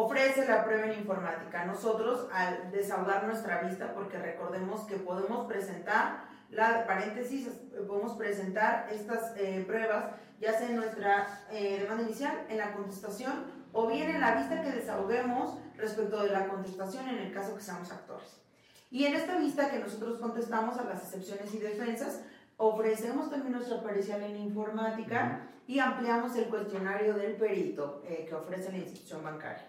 Ofrece 0.00 0.46
la 0.46 0.64
prueba 0.64 0.86
en 0.86 1.00
informática. 1.00 1.64
Nosotros, 1.64 2.28
al 2.32 2.70
desahogar 2.70 3.24
nuestra 3.24 3.62
vista, 3.62 3.92
porque 3.94 4.16
recordemos 4.16 4.82
que 4.82 4.94
podemos 4.94 5.48
presentar 5.48 6.28
la 6.50 6.86
paréntesis, 6.86 7.48
podemos 7.88 8.16
presentar 8.16 8.88
estas 8.92 9.36
eh, 9.36 9.64
pruebas 9.66 10.12
ya 10.40 10.56
sea 10.56 10.68
en 10.68 10.76
nuestra 10.76 11.44
eh, 11.50 11.80
demanda 11.80 12.04
inicial, 12.04 12.46
en 12.48 12.58
la 12.58 12.74
contestación 12.74 13.46
o 13.72 13.88
bien 13.88 14.08
en 14.08 14.20
la 14.20 14.36
vista 14.36 14.62
que 14.62 14.70
desahoguemos 14.70 15.58
respecto 15.76 16.22
de 16.22 16.30
la 16.30 16.46
contestación 16.46 17.08
en 17.08 17.18
el 17.18 17.32
caso 17.32 17.56
que 17.56 17.62
seamos 17.62 17.90
actores. 17.90 18.40
Y 18.92 19.04
en 19.04 19.16
esta 19.16 19.36
vista 19.36 19.68
que 19.68 19.80
nosotros 19.80 20.20
contestamos 20.20 20.78
a 20.78 20.84
las 20.84 21.02
excepciones 21.02 21.52
y 21.54 21.58
defensas, 21.58 22.22
ofrecemos 22.56 23.30
también 23.30 23.54
nuestra 23.54 23.82
pericial 23.82 24.22
en 24.22 24.36
informática 24.36 25.48
y 25.66 25.80
ampliamos 25.80 26.36
el 26.36 26.44
cuestionario 26.44 27.14
del 27.14 27.34
perito 27.34 28.00
eh, 28.06 28.26
que 28.28 28.36
ofrece 28.36 28.70
la 28.70 28.78
institución 28.78 29.24
bancaria. 29.24 29.66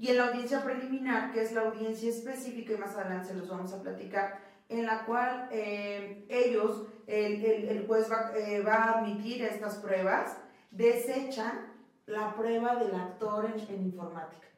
Y 0.00 0.08
en 0.08 0.16
la 0.16 0.28
audiencia 0.28 0.64
preliminar, 0.64 1.30
que 1.30 1.42
es 1.42 1.52
la 1.52 1.60
audiencia 1.60 2.08
específica, 2.08 2.72
y 2.72 2.78
más 2.78 2.96
adelante 2.96 3.28
se 3.28 3.34
los 3.34 3.50
vamos 3.50 3.70
a 3.74 3.82
platicar, 3.82 4.38
en 4.70 4.86
la 4.86 5.04
cual 5.04 5.46
eh, 5.52 6.24
ellos, 6.30 6.86
el, 7.06 7.44
el, 7.44 7.86
juez 7.86 8.08
eh, 8.34 8.62
va, 8.66 8.74
a 8.76 8.98
admitir 9.00 9.44
estas 9.44 9.76
pruebas, 9.76 10.38
desechan 10.70 11.74
la 12.06 12.34
prueba 12.34 12.76
del 12.76 12.94
actor 12.94 13.52
en, 13.68 13.82
informática. 13.82 14.48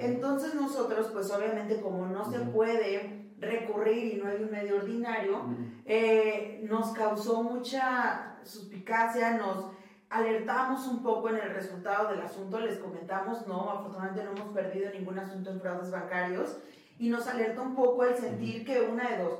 Entonces 0.00 0.54
nosotros, 0.56 1.10
pues 1.12 1.30
obviamente 1.30 1.80
como 1.80 2.06
no 2.06 2.28
se 2.28 2.40
puede 2.40 3.30
recurrir 3.38 4.14
y 4.14 4.16
no 4.16 4.28
hay 4.28 4.42
un 4.42 4.50
medio 4.50 4.78
ordinario, 4.78 5.44
eh, 5.84 6.66
nos 6.68 6.92
causó 6.92 7.44
mucha 7.44 8.40
suspicacia, 8.42 9.38
nos 9.38 9.70
alertamos 10.10 10.86
un 10.86 11.02
poco 11.02 11.28
en 11.28 11.36
el 11.36 11.50
resultado 11.50 12.10
del 12.10 12.22
asunto, 12.22 12.60
les 12.60 12.78
comentamos, 12.78 13.46
no, 13.46 13.70
afortunadamente 13.70 14.24
no 14.24 14.30
hemos 14.32 14.54
perdido 14.54 14.90
ningún 14.90 15.18
asunto 15.18 15.50
en 15.50 15.60
fraudes 15.60 15.90
bancarios, 15.90 16.58
y 16.98 17.10
nos 17.10 17.26
alerta 17.28 17.60
un 17.60 17.74
poco 17.74 18.04
el 18.04 18.16
sentir 18.16 18.64
que 18.64 18.80
una 18.80 19.08
de 19.08 19.22
dos, 19.22 19.38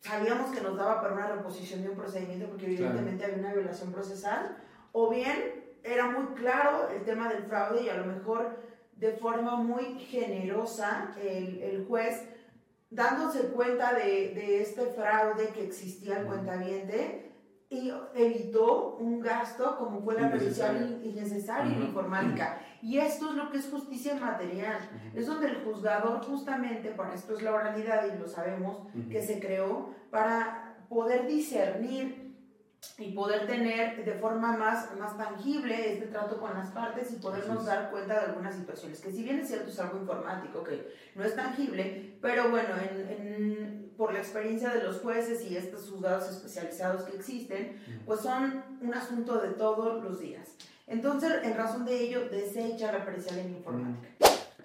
sabíamos 0.00 0.50
que 0.50 0.60
nos 0.60 0.76
daba 0.76 1.00
para 1.02 1.14
una 1.14 1.26
reposición 1.28 1.82
de 1.82 1.90
un 1.90 1.96
procedimiento 1.96 2.48
porque 2.48 2.66
evidentemente 2.66 3.24
había 3.24 3.38
una 3.38 3.52
violación 3.52 3.92
procesal, 3.92 4.56
o 4.92 5.10
bien 5.10 5.60
era 5.82 6.06
muy 6.10 6.34
claro 6.34 6.88
el 6.88 7.04
tema 7.04 7.28
del 7.28 7.44
fraude 7.44 7.82
y 7.82 7.88
a 7.88 7.96
lo 7.96 8.06
mejor 8.06 8.58
de 8.96 9.12
forma 9.12 9.56
muy 9.56 9.98
generosa 9.98 11.14
el, 11.22 11.62
el 11.62 11.86
juez, 11.86 12.22
dándose 12.90 13.48
cuenta 13.48 13.94
de, 13.94 14.34
de, 14.34 14.62
este 14.62 14.86
fraude 14.86 15.48
que 15.48 15.64
existía 15.64 16.16
al 16.16 16.26
cuentaviente, 16.26 17.29
y 17.70 17.92
evitó 18.16 18.96
un 18.96 19.20
gasto 19.20 19.78
como 19.78 20.02
fue 20.02 20.20
la 20.20 20.28
pericial 20.28 21.00
innecesaria 21.04 21.72
en 21.72 21.84
informática. 21.84 22.60
Y 22.82 22.98
esto 22.98 23.30
es 23.30 23.36
lo 23.36 23.48
que 23.48 23.58
es 23.58 23.70
justicia 23.70 24.16
material. 24.16 24.76
Es 25.14 25.28
donde 25.28 25.46
el 25.46 25.62
juzgador 25.62 26.20
justamente, 26.24 26.90
por 26.90 27.08
esto 27.14 27.36
es 27.36 27.42
la 27.42 27.54
oralidad 27.54 28.12
y 28.12 28.18
lo 28.18 28.26
sabemos, 28.26 28.88
que 29.08 29.22
se 29.22 29.38
creó 29.38 29.94
para 30.10 30.84
poder 30.88 31.28
discernir 31.28 32.30
y 32.98 33.12
poder 33.12 33.46
tener 33.46 34.04
de 34.04 34.14
forma 34.14 34.56
más, 34.56 34.96
más 34.98 35.16
tangible 35.16 35.92
este 35.92 36.06
trato 36.06 36.40
con 36.40 36.54
las 36.54 36.70
partes 36.70 37.12
y 37.12 37.16
podernos 37.16 37.66
dar 37.66 37.90
cuenta 37.90 38.14
de 38.14 38.26
algunas 38.26 38.54
situaciones, 38.54 39.00
que 39.00 39.12
si 39.12 39.22
bien 39.22 39.38
es 39.38 39.48
cierto 39.48 39.70
es 39.70 39.78
algo 39.78 39.98
informático, 39.98 40.64
que 40.64 40.92
no 41.14 41.24
es 41.24 41.36
tangible, 41.36 42.18
pero 42.20 42.50
bueno, 42.50 42.70
en, 42.78 43.49
por 44.00 44.14
la 44.14 44.20
experiencia 44.20 44.70
de 44.70 44.82
los 44.82 45.00
jueces 45.00 45.44
y 45.44 45.58
estos 45.58 45.90
juzgados 45.90 46.26
especializados 46.30 47.02
que 47.02 47.18
existen, 47.18 47.76
pues 48.06 48.20
son 48.20 48.64
un 48.80 48.94
asunto 48.94 49.38
de 49.42 49.50
todos 49.50 50.02
los 50.02 50.18
días. 50.18 50.56
Entonces, 50.86 51.30
en 51.42 51.54
razón 51.54 51.84
de 51.84 52.00
ello, 52.00 52.30
desecha 52.30 52.92
la 52.92 53.04
pericial 53.04 53.40
en 53.40 53.50
informática. 53.56 54.08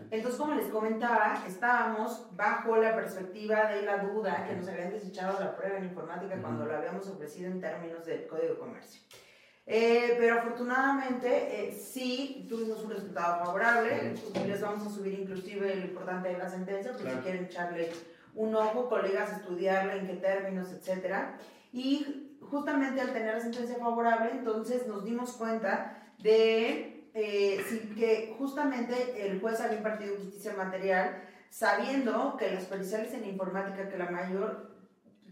Entonces, 0.10 0.40
como 0.40 0.54
les 0.54 0.68
comentaba, 0.68 1.44
estábamos 1.46 2.28
bajo 2.32 2.78
la 2.78 2.96
perspectiva 2.96 3.74
de 3.74 3.82
la 3.82 3.98
duda 4.06 4.48
que 4.48 4.56
nos 4.56 4.70
habían 4.70 4.92
desechado 4.92 5.38
la 5.38 5.54
prueba 5.58 5.80
en 5.80 5.84
informática 5.84 6.42
cuando 6.42 6.66
lo 6.66 6.74
habíamos 6.74 7.06
ofrecido 7.10 7.52
en 7.52 7.60
términos 7.60 8.06
del 8.06 8.28
Código 8.28 8.54
de 8.54 8.60
Comercio. 8.60 9.02
Eh, 9.68 10.16
pero 10.18 10.40
afortunadamente 10.40 11.28
eh, 11.68 11.74
sí 11.74 12.46
tuvimos 12.48 12.82
un 12.86 12.92
resultado 12.92 13.44
favorable. 13.44 14.14
Les 14.48 14.62
vamos 14.62 14.88
a 14.88 14.96
subir 14.96 15.20
inclusive 15.20 15.76
lo 15.76 15.82
importante 15.82 16.30
de 16.30 16.38
la 16.38 16.50
sentencia, 16.50 16.94
por 16.94 17.02
si 17.02 17.18
quieren 17.18 17.46
echarle 17.46 17.92
un 18.36 18.56
ojo, 18.56 18.90
colegas, 18.90 19.32
estudiarla, 19.40 19.96
en 19.96 20.08
qué 20.08 20.14
términos, 20.16 20.70
etc. 20.72 21.16
Y 21.72 22.38
justamente 22.42 23.02
al 23.02 23.14
tener 23.14 23.36
la 23.36 23.42
sentencia 23.42 23.78
favorable, 23.78 24.32
entonces 24.32 24.88
nos 24.88 25.04
dimos 25.04 25.34
cuenta 25.34 25.98
de 26.20 27.10
eh, 27.14 27.64
que 27.96 28.36
justamente 28.38 29.26
el 29.26 29.40
juez 29.40 29.60
había 29.62 29.78
impartido 29.78 30.18
justicia 30.18 30.54
material 30.58 31.22
sabiendo 31.50 32.36
que 32.38 32.52
las 32.52 32.66
periciales 32.66 33.14
en 33.14 33.26
informática, 33.26 33.88
que 33.88 33.98
la 33.98 34.10
mayor, 34.10 34.76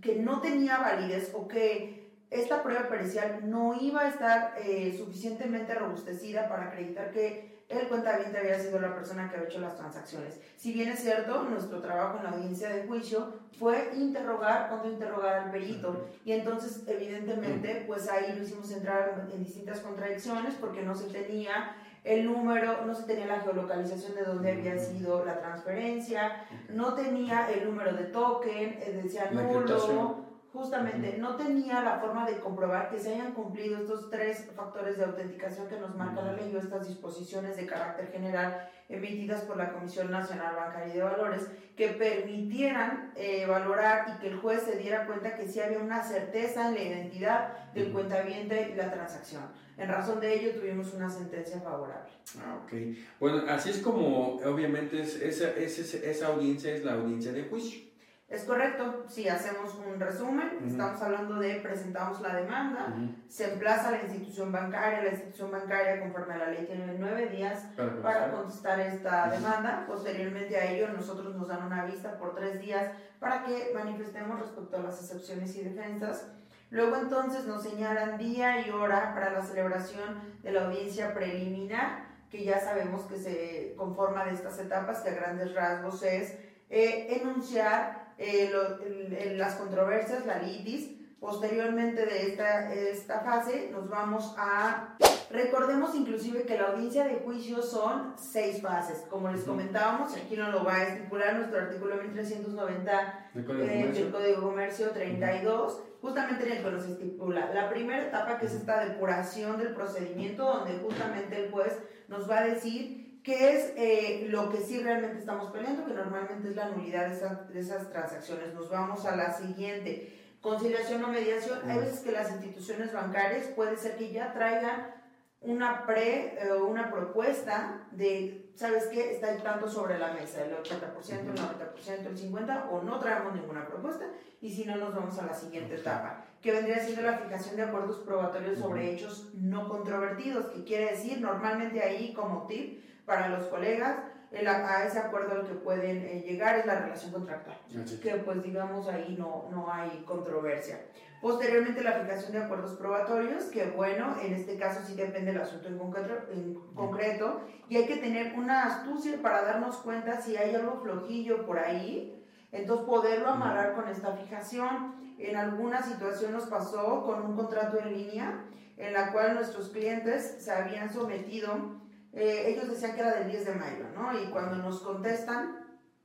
que 0.02 0.16
no 0.16 0.40
tenía 0.40 0.78
validez 0.78 1.32
o 1.34 1.48
que 1.48 2.04
esta 2.30 2.64
prueba 2.64 2.88
pericial 2.88 3.50
no 3.50 3.74
iba 3.80 4.02
a 4.02 4.08
estar 4.08 4.56
eh, 4.64 4.96
suficientemente 4.98 5.76
robustecida 5.76 6.48
para 6.48 6.68
acreditar 6.68 7.12
que 7.12 7.53
el 7.82 7.88
cuentaviente 7.88 8.38
había 8.38 8.60
sido 8.60 8.80
la 8.80 8.94
persona 8.94 9.30
que 9.30 9.38
había 9.38 9.50
hecho 9.50 9.60
las 9.60 9.76
transacciones. 9.76 10.40
Si 10.58 10.74
bien 10.74 10.90
es 10.90 11.00
cierto, 11.00 11.44
nuestro 11.44 11.82
trabajo 11.82 12.18
en 12.18 12.24
la 12.24 12.32
audiencia 12.32 12.70
de 12.70 12.86
juicio 12.86 13.34
fue 13.60 13.92
interrogar, 13.96 14.70
interrogar 14.86 15.36
al 15.36 15.52
perito. 15.52 16.08
Y 16.26 16.32
entonces, 16.34 16.84
evidentemente, 16.88 17.84
pues 17.88 18.10
ahí 18.10 18.36
lo 18.36 18.44
hicimos 18.44 18.72
entrar 18.72 19.28
en 19.32 19.44
distintas 19.44 19.80
contradicciones 19.80 20.56
porque 20.56 20.82
no 20.82 20.96
se 20.96 21.06
tenía 21.06 21.76
el 22.04 22.26
número, 22.26 22.86
no 22.86 22.94
se 22.94 23.04
tenía 23.04 23.28
la 23.28 23.40
geolocalización 23.40 24.16
de 24.16 24.24
dónde 24.24 24.52
había 24.52 24.78
sido 24.78 25.24
la 25.24 25.40
transferencia, 25.40 26.46
no 26.70 26.94
tenía 26.96 27.50
el 27.50 27.66
número 27.66 27.94
de 27.94 28.06
token, 28.06 28.80
eh, 28.82 29.00
decía 29.04 29.32
nulo 29.32 30.33
justamente 30.54 31.18
no 31.18 31.36
tenía 31.36 31.82
la 31.82 31.98
forma 32.00 32.28
de 32.28 32.40
comprobar 32.40 32.92
que 32.92 33.00
se 33.00 33.16
hayan 33.16 33.34
cumplido 33.34 33.80
estos 33.80 34.12
tres 34.12 34.52
factores 34.56 34.98
de 34.98 35.06
autenticación 35.06 35.68
que 35.68 35.80
nos 35.80 35.96
marca 35.96 36.22
la 36.22 36.34
ley 36.34 36.56
o 36.56 36.60
estas 36.60 36.88
disposiciones 36.88 37.58
de 37.58 37.66
carácter 37.66 38.12
general 38.12 38.70
emitidas 38.88 39.42
por 39.42 39.58
la 39.58 39.74
Comisión 39.74 40.12
Nacional 40.12 40.56
Bancaria 40.56 40.94
y 40.94 40.98
de 40.98 41.04
Valores 41.04 41.48
que 41.76 41.88
permitieran 41.88 43.12
eh, 43.16 43.48
valorar 43.48 44.16
y 44.16 44.22
que 44.22 44.28
el 44.28 44.38
juez 44.38 44.62
se 44.62 44.78
diera 44.78 45.08
cuenta 45.08 45.36
que 45.36 45.48
sí 45.48 45.60
había 45.60 45.80
una 45.80 46.04
certeza 46.04 46.68
en 46.68 46.76
la 46.76 46.82
identidad 46.82 47.74
del 47.74 47.92
cuentaviente 47.92 48.70
y 48.72 48.76
la 48.76 48.92
transacción. 48.92 49.44
En 49.76 49.90
razón 49.90 50.20
de 50.20 50.36
ello 50.36 50.60
tuvimos 50.60 50.94
una 50.94 51.10
sentencia 51.10 51.60
favorable. 51.62 52.12
Ah, 52.38 52.60
ok. 52.64 52.74
Bueno, 53.20 53.44
así 53.50 53.72
es 53.72 53.80
como 53.80 54.36
obviamente 54.36 55.02
es, 55.02 55.20
esa, 55.20 55.50
esa, 55.50 55.98
esa 55.98 56.28
audiencia 56.28 56.76
es 56.76 56.86
la 56.86 56.94
audiencia 56.94 57.32
de 57.32 57.46
juicio. 57.46 57.93
Es 58.28 58.46
correcto, 58.46 59.06
si 59.08 59.30
hacemos 59.30 59.76
un 59.76 60.00
resumen, 60.00 60.60
estamos 60.66 61.00
hablando 61.02 61.36
de 61.36 61.56
presentamos 61.56 62.20
la 62.22 62.36
demanda, 62.36 62.94
se 63.28 63.54
emplaza 63.54 63.92
la 63.92 64.02
institución 64.02 64.52
bancaria, 64.52 65.04
la 65.04 65.10
institución 65.10 65.52
bancaria 65.52 66.00
conforme 66.00 66.34
a 66.34 66.38
la 66.38 66.48
ley 66.48 66.66
tiene 66.66 66.96
nueve 66.98 67.28
días 67.28 67.68
para, 68.02 68.32
contestar. 68.32 68.80
esta 68.80 69.30
demanda, 69.30 69.86
posteriormente 69.86 70.58
a 70.58 70.72
ello 70.72 70.88
nosotros 70.94 71.36
nos 71.36 71.48
dan 71.48 71.64
una 71.64 71.86
vista 71.86 72.18
por 72.18 72.34
tres 72.34 72.60
días 72.60 72.92
para 73.20 73.44
que 73.44 73.72
manifestemos 73.76 74.40
respecto 74.40 74.78
a 74.78 74.84
las 74.84 75.00
excepciones 75.00 75.56
y 75.56 75.64
defensas. 75.66 76.28
Luego 76.72 76.96
entonces 76.96 77.46
nos 77.46 77.62
señalan 77.62 78.18
día 78.18 78.66
y 78.66 78.72
hora 78.72 79.14
para 79.14 79.32
la 79.32 79.44
celebración 79.44 80.40
de 80.42 80.52
la 80.52 80.66
audiencia 80.66 81.14
preliminar, 81.14 82.08
que 82.32 82.44
ya 82.44 82.60
sabemos 82.60 83.04
que 83.04 83.18
se 83.18 83.76
conforma 83.78 84.26
de 84.26 84.32
estas 84.32 84.58
etapas, 84.58 85.02
que 85.02 85.10
a 85.10 85.14
grandes 85.14 85.54
rasgos 85.54 86.02
es 86.02 86.36
eh, 86.72 87.20
enunciar 87.22 88.03
eh, 88.18 89.34
las 89.36 89.56
controversias, 89.56 90.26
la 90.26 90.40
litis. 90.40 90.90
Posteriormente 91.20 92.06
de 92.06 92.32
esta, 92.32 92.74
esta 92.74 93.22
fase 93.22 93.70
nos 93.72 93.90
vamos 93.90 94.36
a 94.38 94.98
Recordemos 95.34 95.96
inclusive 95.96 96.44
que 96.44 96.60
la 96.60 96.68
audiencia 96.68 97.06
de 97.06 97.16
juicio 97.16 97.64
son 97.64 98.14
seis 98.18 98.62
fases. 98.62 99.04
Como 99.10 99.32
les 99.32 99.42
comentábamos, 99.42 100.16
aquí 100.16 100.38
no 100.38 100.52
lo 100.52 100.64
va 100.64 100.76
a 100.76 100.84
estipular 100.84 101.34
nuestro 101.34 101.60
artículo 101.60 101.96
1390 101.96 103.30
del 103.34 103.44
Código, 103.44 103.64
eh, 103.64 103.92
del 103.92 104.12
Código 104.12 104.36
de 104.36 104.36
Comercio 104.36 104.92
32, 104.92 105.82
justamente 106.02 106.46
en 106.46 106.58
el 106.58 106.64
que 106.64 106.72
nos 106.72 106.86
estipula 106.86 107.52
la 107.52 107.68
primera 107.68 108.04
etapa, 108.04 108.38
que 108.38 108.46
es 108.46 108.54
esta 108.54 108.86
depuración 108.86 109.58
del 109.58 109.74
procedimiento, 109.74 110.46
donde 110.46 110.78
justamente 110.78 111.46
el 111.46 111.52
juez 111.52 111.80
nos 112.10 112.30
va 112.30 112.42
a 112.42 112.44
decir 112.44 113.03
qué 113.24 113.56
es 113.56 113.74
eh, 113.78 114.28
lo 114.30 114.50
que 114.50 114.58
sí 114.58 114.82
realmente 114.82 115.20
estamos 115.20 115.52
peleando, 115.52 115.86
que 115.86 115.94
normalmente 115.94 116.50
es 116.50 116.56
la 116.56 116.70
nulidad 116.70 117.08
de, 117.08 117.60
esas 117.60 117.90
transacciones. 117.90 118.54
Nos 118.54 118.70
vamos 118.70 119.06
a 119.06 119.16
la 119.16 119.34
siguiente 119.34 120.36
conciliación 120.42 121.04
o 121.06 121.08
mediación, 121.08 121.60
hay 121.70 121.80
veces 121.80 122.02
que 122.02 122.12
las 122.12 122.30
instituciones 122.32 122.92
bancarias 122.92 123.48
puede 123.48 123.78
ser 123.78 123.96
que 123.96 124.12
ya 124.12 124.34
traigan 124.34 124.94
una 125.40 125.86
pre 125.86 126.38
eh, 126.38 126.54
una 126.54 126.92
propuesta 126.92 127.88
de, 127.92 128.43
¿sabes 128.56 128.86
qué? 128.88 129.14
Está 129.14 129.36
tanto 129.38 129.68
sobre 129.68 129.98
la 130.00 130.14
mesa, 130.14 130.44
el 130.44 130.54
80%, 130.54 131.10
el 131.10 131.36
90%, 131.36 132.06
el 132.08 132.18
50%, 132.18 132.70
o 132.72 132.82
no 132.82 133.00
traemos 133.00 133.34
ninguna 133.34 133.68
propuesta, 133.68 134.06
y 134.42 134.54
si 134.54 134.66
no, 134.66 134.76
nos 134.76 134.94
vamos 134.94 135.18
a 135.20 135.26
la 135.26 135.34
siguiente 135.34 135.76
etapa, 135.76 136.26
que 136.42 136.52
vendría 136.52 136.80
siendo 136.80 137.02
la 137.02 137.18
fijación 137.18 137.56
de 137.56 137.64
acuerdos 137.64 138.00
probatorios 138.00 138.60
sobre 138.60 138.92
hechos 138.92 139.32
no 139.36 139.68
controvertidos, 139.70 140.48
que 140.48 140.64
quiere 140.64 140.92
decir, 140.92 141.22
normalmente 141.22 141.82
ahí 141.82 142.14
como 142.14 142.46
tip 142.48 142.84
para 143.06 143.30
los 143.30 143.46
colegas, 143.48 143.98
a 144.34 144.84
ese 144.86 145.00
acuerdo 145.00 145.34
al 145.34 145.48
que 145.48 145.54
pueden 145.54 145.98
eh, 145.98 146.24
llegar 146.26 146.58
es 146.58 146.66
la 146.66 146.80
relación 146.80 147.12
contractual, 147.12 147.58
que 148.02 148.16
pues 148.16 148.42
digamos 148.42 148.88
ahí 148.88 149.16
no, 149.18 149.48
no 149.52 149.72
hay 149.72 150.04
controversia. 150.06 150.80
Posteriormente 151.24 151.82
la 151.82 151.92
aplicación 151.92 152.34
de 152.34 152.40
acuerdos 152.40 152.74
probatorios, 152.74 153.46
que 153.46 153.68
bueno, 153.68 154.18
en 154.22 154.34
este 154.34 154.58
caso 154.58 154.82
sí 154.86 154.94
depende 154.94 155.32
del 155.32 155.40
asunto 155.40 155.70
en 155.70 155.78
concreto, 155.78 156.16
en 156.34 156.56
concreto, 156.76 157.40
y 157.70 157.78
hay 157.78 157.86
que 157.86 157.96
tener 157.96 158.38
una 158.38 158.66
astucia 158.66 159.22
para 159.22 159.42
darnos 159.44 159.78
cuenta 159.78 160.20
si 160.22 160.36
hay 160.36 160.54
algo 160.54 160.82
flojillo 160.82 161.46
por 161.46 161.60
ahí, 161.60 162.22
entonces 162.52 162.86
poderlo 162.86 163.30
amarrar 163.30 163.74
con 163.74 163.88
esta 163.88 164.12
fijación. 164.18 164.96
En 165.18 165.38
alguna 165.38 165.82
situación 165.82 166.34
nos 166.34 166.48
pasó 166.48 167.06
con 167.06 167.26
un 167.26 167.38
contrato 167.38 167.80
en 167.80 167.94
línea 167.94 168.44
en 168.76 168.92
la 168.92 169.14
cual 169.14 169.36
nuestros 169.36 169.70
clientes 169.70 170.44
se 170.44 170.52
habían 170.52 170.92
sometido, 170.92 171.80
eh, 172.12 172.48
ellos 172.48 172.70
decían 172.70 172.96
que 172.96 173.00
era 173.00 173.14
del 173.14 173.32
10 173.32 173.46
de 173.46 173.56
mayo, 173.56 173.86
¿no? 173.96 174.22
Y 174.22 174.26
cuando 174.30 174.58
nos 174.58 174.82
contestan, 174.82 175.58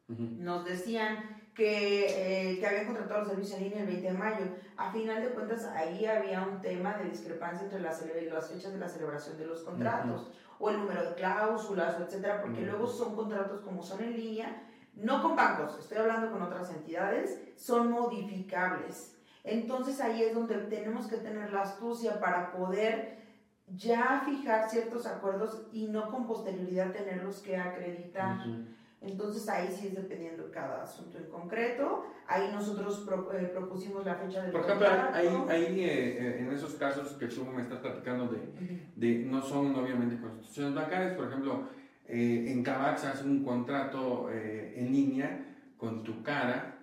nos 0.06 0.64
decían 0.64 1.37
que, 1.58 2.52
eh, 2.52 2.60
que 2.60 2.66
habían 2.68 2.86
contratado 2.86 3.18
los 3.18 3.28
servicios 3.30 3.58
en 3.58 3.64
línea 3.64 3.80
el 3.80 3.88
20 3.88 4.06
de 4.06 4.16
mayo. 4.16 4.46
A 4.76 4.92
final 4.92 5.20
de 5.20 5.30
cuentas, 5.30 5.64
ahí 5.64 6.06
había 6.06 6.42
un 6.42 6.60
tema 6.60 6.96
de 6.98 7.10
discrepancia 7.10 7.64
entre 7.64 7.80
las, 7.80 8.00
las 8.30 8.48
fechas 8.48 8.72
de 8.72 8.78
la 8.78 8.88
celebración 8.88 9.36
de 9.36 9.46
los 9.46 9.64
contratos, 9.64 10.30
o 10.60 10.70
el 10.70 10.78
número 10.78 11.02
de 11.02 11.16
cláusulas, 11.16 12.00
etcétera, 12.00 12.42
porque 12.42 12.60
luego 12.60 12.86
son 12.86 13.16
contratos 13.16 13.60
como 13.62 13.82
son 13.82 14.04
en 14.04 14.12
línea, 14.12 14.68
no 14.94 15.20
con 15.20 15.34
bancos, 15.34 15.76
estoy 15.80 15.98
hablando 15.98 16.30
con 16.30 16.42
otras 16.42 16.70
entidades, 16.70 17.40
son 17.56 17.90
modificables. 17.90 19.16
Entonces 19.42 20.00
ahí 20.00 20.22
es 20.22 20.34
donde 20.34 20.58
tenemos 20.58 21.08
que 21.08 21.16
tener 21.16 21.52
la 21.52 21.62
astucia 21.62 22.20
para 22.20 22.52
poder 22.52 23.18
ya 23.66 24.22
fijar 24.24 24.70
ciertos 24.70 25.06
acuerdos 25.06 25.66
y 25.72 25.88
no 25.88 26.08
con 26.08 26.24
posterioridad 26.24 26.92
tenerlos 26.92 27.40
que 27.40 27.56
acreditar. 27.56 28.46
Entonces 29.00 29.48
ahí 29.48 29.68
sí 29.68 29.88
es 29.88 29.94
dependiendo 29.94 30.44
de 30.44 30.50
cada 30.50 30.82
asunto 30.82 31.18
en 31.18 31.26
concreto. 31.26 32.04
Ahí 32.26 32.50
nosotros 32.52 33.06
eh, 33.32 33.50
propusimos 33.52 34.04
la 34.04 34.16
fecha 34.16 34.42
del 34.42 34.50
Por 34.50 34.62
ejemplo, 34.62 34.88
ahí, 35.12 35.26
ahí 35.48 35.80
eh, 35.80 36.18
eh, 36.18 36.36
en 36.40 36.52
esos 36.52 36.74
casos 36.74 37.12
que 37.12 37.26
tú 37.26 37.44
me 37.44 37.62
estás 37.62 37.78
platicando 37.78 38.26
de, 38.26 38.40
de 38.96 39.24
no 39.24 39.40
son 39.40 39.74
obviamente 39.76 40.20
constituciones 40.20 40.74
bancarias, 40.74 41.14
por 41.14 41.28
ejemplo, 41.28 41.68
en 42.06 42.62
Cabax 42.62 43.04
hace 43.04 43.24
un 43.24 43.44
contrato 43.44 44.30
en 44.32 44.90
línea 44.90 45.44
con 45.76 46.02
tu 46.02 46.22
cara 46.22 46.78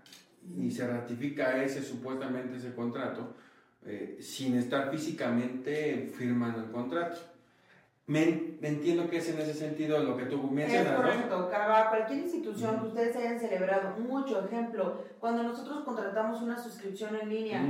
y 0.55 0.69
se 0.69 0.87
ratifica 0.87 1.63
ese 1.63 1.81
supuestamente 1.81 2.57
ese 2.57 2.75
contrato 2.75 3.33
sin 4.19 4.55
estar 4.55 4.91
físicamente 4.91 6.11
firmando 6.15 6.59
el 6.59 6.71
contrato. 6.71 7.17
Me, 8.07 8.57
entiendo 8.61 9.09
que 9.09 9.17
es 9.17 9.29
en 9.29 9.39
ese 9.39 9.55
sentido 9.55 9.97
lo 9.99 10.15
que 10.15 10.25
tú 10.25 10.43
mencionas. 10.43 10.93
Es 10.93 10.95
correcto, 10.95 11.49
cada, 11.49 11.89
cualquier 11.89 12.19
institución 12.19 12.79
que 12.79 12.87
ustedes 12.87 13.15
hayan 13.15 13.39
celebrado, 13.39 13.97
mucho 13.97 14.45
ejemplo, 14.45 14.99
cuando 15.19 15.41
nosotros 15.41 15.83
contratamos 15.83 16.39
una 16.41 16.57
suscripción 16.57 17.15
en 17.15 17.29
línea, 17.29 17.63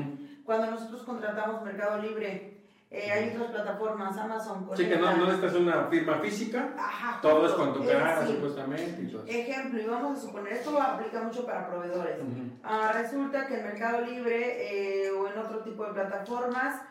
cuando 0.44 0.72
nosotros 0.72 1.04
contratamos 1.04 1.64
Mercado 1.64 2.02
Libre, 2.02 2.56
eh, 2.92 3.12
hay 3.12 3.30
otras 3.36 3.52
plataformas, 3.52 4.18
Amazon. 4.18 4.70
Sí, 4.76 4.88
que 4.88 4.98
no, 4.98 5.18
no 5.18 5.26
necesitas 5.26 5.56
una 5.56 5.88
firma 5.88 6.20
física, 6.20 6.74
Ajá, 6.78 7.20
todo 7.22 7.48
es 7.48 7.54
con 7.54 7.74
tu 7.74 7.86
cara, 7.86 8.26
supuestamente. 8.28 9.10
Y 9.26 9.36
Ejemplo, 9.40 9.82
y 9.82 9.86
vamos 9.86 10.18
a 10.18 10.22
suponer, 10.22 10.54
esto 10.54 10.82
aplica 10.82 11.22
mucho 11.22 11.46
para 11.46 11.68
proveedores. 11.68 12.18
Ah, 12.64 12.92
resulta 12.94 13.48
que 13.48 13.60
en 13.60 13.66
Mercado 13.66 14.02
Libre 14.06 15.06
eh, 15.06 15.12
o 15.12 15.28
en 15.28 15.38
otro 15.38 15.60
tipo 15.60 15.86
de 15.86 15.94
plataformas, 15.94 16.82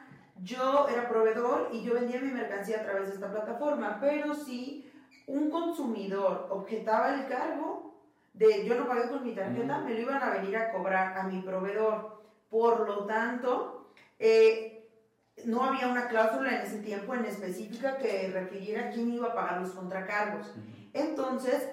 yo 0.42 0.88
era 0.88 1.08
proveedor 1.08 1.70
y 1.72 1.82
yo 1.82 1.94
vendía 1.94 2.20
mi 2.20 2.32
mercancía 2.32 2.80
a 2.80 2.82
través 2.82 3.08
de 3.08 3.14
esta 3.14 3.30
plataforma, 3.30 3.98
pero 4.00 4.34
si 4.34 4.90
un 5.26 5.50
consumidor 5.50 6.48
objetaba 6.50 7.14
el 7.14 7.26
cargo 7.28 7.94
de 8.32 8.66
yo 8.66 8.74
no 8.74 8.88
pagué 8.88 9.08
con 9.08 9.24
mi 9.24 9.34
tarjeta, 9.34 9.78
me 9.78 9.94
lo 9.94 10.00
iban 10.00 10.22
a 10.22 10.30
venir 10.30 10.56
a 10.56 10.72
cobrar 10.72 11.16
a 11.16 11.22
mi 11.24 11.40
proveedor. 11.40 12.22
Por 12.50 12.86
lo 12.86 13.04
tanto, 13.06 13.92
eh, 14.18 14.88
no 15.44 15.64
había 15.64 15.88
una 15.88 16.08
cláusula 16.08 16.56
en 16.56 16.62
ese 16.62 16.78
tiempo 16.78 17.14
en 17.14 17.24
específica 17.24 17.96
que 17.96 18.30
refiriera 18.32 18.90
quién 18.90 19.12
iba 19.12 19.28
a 19.28 19.34
pagar 19.34 19.60
los 19.60 19.70
contracargos. 19.70 20.52
Entonces, 20.92 21.68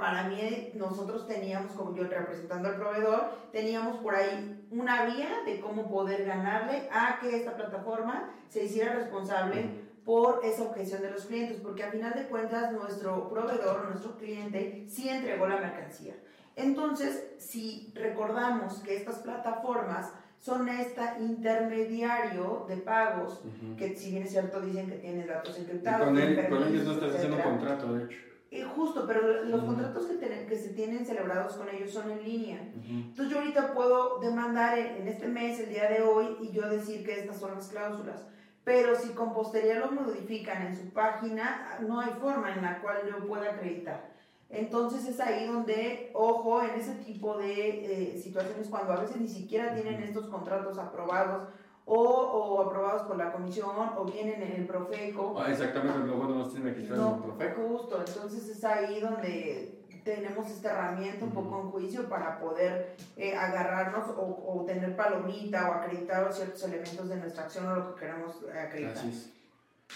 para 0.00 0.24
mí, 0.24 0.72
nosotros 0.74 1.26
teníamos, 1.28 1.72
como 1.72 1.94
yo 1.94 2.04
representando 2.04 2.68
al 2.68 2.76
proveedor, 2.76 3.50
teníamos 3.52 3.98
por 3.98 4.14
ahí 4.14 4.66
una 4.70 5.04
vía 5.04 5.28
de 5.44 5.60
cómo 5.60 5.88
poder 5.90 6.24
ganarle 6.24 6.88
a 6.90 7.18
que 7.20 7.36
esta 7.36 7.54
plataforma 7.54 8.32
se 8.48 8.64
hiciera 8.64 8.94
responsable 8.94 9.90
por 10.04 10.40
esa 10.42 10.62
objeción 10.62 11.02
de 11.02 11.10
los 11.10 11.26
clientes, 11.26 11.58
porque 11.60 11.84
al 11.84 11.92
final 11.92 12.14
de 12.14 12.24
cuentas 12.28 12.72
nuestro 12.72 13.28
proveedor, 13.28 13.88
nuestro 13.90 14.16
cliente, 14.16 14.86
sí 14.88 15.08
entregó 15.08 15.46
la 15.46 15.58
mercancía. 15.58 16.14
Entonces, 16.56 17.34
si 17.38 17.92
recordamos 17.94 18.80
que 18.80 18.96
estas 18.96 19.16
plataformas 19.18 20.12
son 20.40 20.68
este 20.70 21.02
intermediario 21.20 22.64
de 22.66 22.78
pagos, 22.78 23.42
que 23.76 23.94
si 23.94 24.12
bien 24.12 24.22
es 24.22 24.30
cierto 24.30 24.60
dicen 24.62 24.88
que 24.88 24.96
tienen 24.96 25.26
datos 25.26 25.58
encriptados. 25.58 26.08
con, 26.08 26.18
ellos 26.18 26.84
no 26.86 26.92
estás 26.92 27.14
haciendo 27.14 27.36
un 27.36 27.42
contrato, 27.42 27.92
de 27.92 28.04
hecho. 28.04 28.29
Eh, 28.52 28.64
justo, 28.64 29.04
pero 29.06 29.44
los 29.44 29.62
contratos 29.62 30.06
que, 30.06 30.18
que, 30.18 30.56
se 30.56 30.70
tienen 30.70 31.06
celebrados 31.06 31.54
con 31.54 31.68
ellos 31.68 31.92
son 31.92 32.10
en 32.10 32.24
línea. 32.24 32.58
Entonces 32.88 33.32
yo 33.32 33.38
ahorita 33.38 33.72
puedo 33.74 34.18
demandar 34.18 34.76
en, 34.76 35.06
este 35.06 35.28
mes, 35.28 35.60
el 35.60 35.68
día 35.68 35.88
de 35.88 36.02
hoy, 36.02 36.36
y 36.40 36.50
yo 36.50 36.68
decir 36.68 37.04
que 37.04 37.20
estas 37.20 37.38
son 37.38 37.54
las 37.54 37.68
cláusulas. 37.68 38.26
Pero 38.64 38.96
si 38.96 39.10
con 39.10 39.32
posterioridad 39.34 39.84
lo 39.84 39.92
modifican 39.92 40.66
en 40.66 40.76
su 40.76 40.90
página, 40.90 41.78
no 41.86 42.00
hay 42.00 42.10
forma 42.20 42.52
en 42.52 42.62
la 42.62 42.80
cual 42.80 42.98
yo 43.08 43.24
pueda 43.24 43.52
acreditar. 43.52 44.10
Entonces 44.48 45.06
es 45.06 45.20
ahí 45.20 45.46
donde, 45.46 46.10
ojo, 46.12 46.60
en 46.60 46.70
ese 46.70 46.94
tipo 46.96 47.38
de 47.38 48.14
eh, 48.14 48.18
situaciones, 48.18 48.66
cuando 48.68 48.94
a 48.94 49.00
veces 49.00 49.16
ni 49.20 49.28
siquiera 49.28 49.74
tienen 49.74 50.02
estos 50.02 50.26
contratos 50.26 50.76
aprobados 50.76 51.46
o, 51.92 52.02
o, 52.02 52.62
aprobados 52.62 53.02
por 53.02 53.16
la 53.16 53.32
comisión 53.32 53.68
o 53.96 54.04
vienen 54.04 54.40
en 54.42 54.52
el 54.52 54.66
Profeco. 54.66 55.34
Ah, 55.36 55.50
exactamente, 55.50 56.06
luego 56.06 56.24
no 56.24 56.36
nos 56.36 56.52
tiene 56.52 56.72
que 56.72 56.82
estar 56.82 56.96
no, 56.96 57.08
en 57.08 57.14
el 57.14 57.20
Profeco. 57.20 57.68
Justo, 57.68 58.04
entonces 58.06 58.48
es 58.48 58.64
ahí 58.64 59.00
donde 59.00 59.80
tenemos 60.04 60.48
esta 60.48 60.70
herramienta 60.70 61.24
un 61.24 61.32
poco 61.32 61.60
en 61.60 61.70
juicio 61.72 62.08
para 62.08 62.38
poder 62.38 62.94
eh, 63.16 63.34
agarrarnos 63.34 64.08
o, 64.10 64.22
o, 64.46 64.64
tener 64.64 64.94
palomita 64.94 65.68
o 65.68 65.72
acreditar 65.74 66.32
ciertos 66.32 66.62
elementos 66.62 67.08
de 67.08 67.16
nuestra 67.16 67.44
acción 67.44 67.66
o 67.66 67.74
lo 67.74 67.94
que 67.94 68.00
queramos 68.00 68.36
acreditar. 68.54 69.04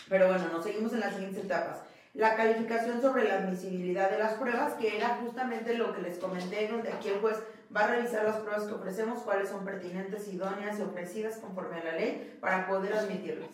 Pero 0.08 0.26
bueno, 0.26 0.48
nos 0.52 0.64
seguimos 0.64 0.92
en 0.94 1.00
las 1.00 1.14
siguientes 1.14 1.44
etapas. 1.44 1.84
La 2.14 2.36
calificación 2.36 3.02
sobre 3.02 3.24
la 3.24 3.38
admisibilidad 3.38 4.08
de 4.08 4.18
las 4.18 4.34
pruebas, 4.34 4.74
que 4.74 4.96
era 4.96 5.16
justamente 5.16 5.76
lo 5.76 5.92
que 5.92 6.00
les 6.00 6.18
comenté, 6.18 6.68
donde 6.68 6.92
aquí 6.92 7.08
el 7.08 7.20
juez 7.20 7.38
va 7.74 7.80
a 7.80 7.86
revisar 7.88 8.24
las 8.24 8.36
pruebas 8.36 8.64
que 8.64 8.74
ofrecemos, 8.74 9.22
cuáles 9.22 9.48
son 9.48 9.64
pertinentes, 9.64 10.28
idóneas 10.28 10.78
y 10.78 10.82
ofrecidas 10.82 11.38
conforme 11.38 11.80
a 11.80 11.84
la 11.84 11.92
ley 11.96 12.38
para 12.40 12.68
poder 12.68 12.92
admitirlas. 12.92 13.48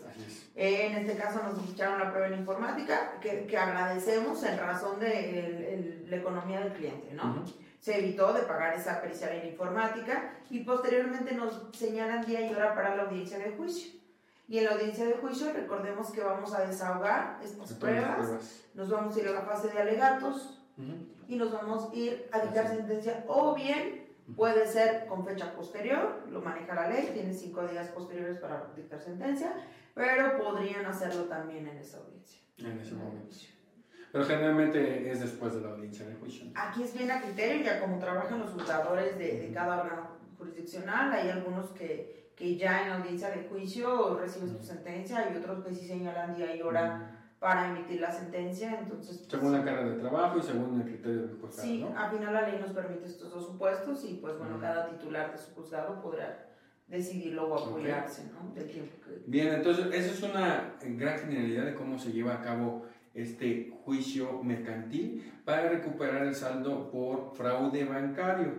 Eh, 0.55 0.89
en 0.89 0.95
este 0.99 1.17
caso 1.17 1.43
nos 1.43 1.71
echaron 1.71 1.99
la 1.99 2.11
prueba 2.11 2.29
en 2.29 2.41
informática, 2.41 3.19
que, 3.23 3.47
que 3.47 3.57
agradecemos 3.57 4.43
en 4.45 4.59
razón 4.59 5.01
de 5.01 6.05
la 6.07 6.17
economía 6.17 6.61
del 6.61 6.75
cliente, 6.75 7.15
¿no? 7.15 7.43
Se 7.81 7.99
evitó 7.99 8.35
de 8.35 8.43
pagar 8.43 8.75
esa 8.75 9.01
pericial 9.01 9.33
en 9.33 9.49
informática 9.49 10.35
y 10.51 10.65
posteriormente 10.65 11.35
nos 11.35 11.63
señalan 11.73 12.27
día 12.27 12.43
y 12.43 12.53
hora 12.53 12.75
para 12.75 12.95
la 12.95 13.05
audiencia 13.05 13.39
de 13.39 13.53
juicio. 13.53 14.00
Y 14.51 14.59
en 14.59 14.65
la 14.65 14.73
audiencia 14.73 15.07
de 15.07 15.15
juicio 15.15 15.53
recordemos 15.53 16.11
que 16.11 16.21
vamos 16.21 16.53
a 16.53 16.67
desahogar 16.67 17.41
estas 17.43 17.73
pruebas, 17.75 18.67
nos 18.75 18.91
vamos 18.91 19.17
a 19.17 19.21
ir 19.21 19.29
a 19.29 19.33
la 19.33 19.43
fase 19.43 19.69
de 19.69 19.79
alegatos 19.79 20.61
y 21.29 21.37
nos 21.37 21.53
vamos 21.53 21.91
a 21.91 21.95
ir 21.95 22.29
a 22.33 22.41
dictar 22.41 22.69
sentencia. 22.69 23.25
O 23.29 23.55
bien 23.55 24.01
Puede 24.37 24.67
ser 24.67 25.07
con 25.07 25.25
fecha 25.25 25.53
posterior, 25.55 26.25
lo 26.31 26.41
maneja 26.41 26.75
la 26.75 26.89
ley, 26.89 27.11
tiene 27.13 27.33
cinco 27.33 27.67
días 27.67 27.89
posteriores 27.89 28.39
para 28.39 28.71
dictar 28.77 29.01
sentencia, 29.01 29.53
pero 29.95 30.39
podrían 30.39 30.87
hacerlo 30.87 31.25
también 31.25 31.67
en 31.67 31.79
esa 31.79 31.99
audiencia. 31.99 32.41
En 32.59 32.79
ese 32.79 32.95
momento. 32.95 33.37
Pero 34.13 34.25
generalmente 34.25 35.11
es 35.11 35.21
después 35.21 35.55
de 35.55 35.63
la 35.63 35.71
audiencia 35.71 36.07
de 36.07 36.15
juicio. 36.15 36.51
Aquí 36.55 36.83
es 36.83 36.97
bien 36.97 37.11
a 37.11 37.23
criterio, 37.23 37.65
ya 37.65 37.81
como 37.81 37.99
trabajan 37.99 38.41
los 38.41 38.51
juzgadores 38.51 39.19
de, 39.19 39.41
de 39.41 39.53
cada 39.53 39.83
órgano 39.83 40.09
jurisdiccional, 40.39 41.13
hay 41.13 41.31
algunos 41.31 41.71
que, 41.71 42.20
que 42.41 42.57
ya 42.57 42.87
en 42.87 42.93
audiencia 42.93 43.29
de 43.29 43.45
juicio 43.51 44.19
recibes 44.19 44.57
tu 44.57 44.65
sentencia, 44.65 45.31
y 45.31 45.37
otros 45.37 45.63
que 45.63 45.75
sí 45.75 45.87
señalan 45.87 46.35
día 46.35 46.57
y 46.57 46.63
hora 46.63 47.19
para 47.39 47.69
emitir 47.69 48.01
la 48.01 48.11
sentencia, 48.11 48.79
entonces... 48.81 49.19
Pues, 49.19 49.31
según 49.31 49.53
la 49.53 49.63
carga 49.63 49.91
de 49.91 49.99
trabajo 49.99 50.39
y 50.39 50.43
según 50.43 50.81
el 50.81 50.87
criterio 50.87 51.23
del 51.27 51.39
juzgado, 51.39 51.63
Sí, 51.63 51.87
al 51.95 52.11
final 52.11 52.33
la 52.33 52.49
ley 52.49 52.59
nos 52.59 52.73
permite 52.73 53.05
estos 53.05 53.31
dos 53.31 53.45
supuestos 53.45 54.03
y 54.07 54.15
pues 54.15 54.39
bueno, 54.39 54.59
cada 54.59 54.89
titular 54.89 55.33
de 55.33 55.37
su 55.37 55.55
juzgado 55.55 56.01
podrá 56.01 56.49
decidirlo 56.89 57.47
o 57.49 57.59
apoyarse, 57.59 58.31
¿no? 58.33 58.55
Del 58.55 58.71
tiempo 58.71 58.97
que... 59.05 59.23
Bien, 59.27 59.53
entonces 59.53 59.87
esa 59.93 60.11
es 60.11 60.23
una 60.23 60.75
gran 60.83 61.19
generalidad 61.19 61.67
de 61.67 61.75
cómo 61.75 61.99
se 61.99 62.11
lleva 62.11 62.37
a 62.37 62.41
cabo 62.41 62.87
este 63.13 63.71
juicio 63.85 64.43
mercantil 64.43 65.31
para 65.45 65.69
recuperar 65.69 66.27
el 66.27 66.35
saldo 66.35 66.91
por 66.91 67.35
fraude 67.35 67.85
bancario, 67.85 68.55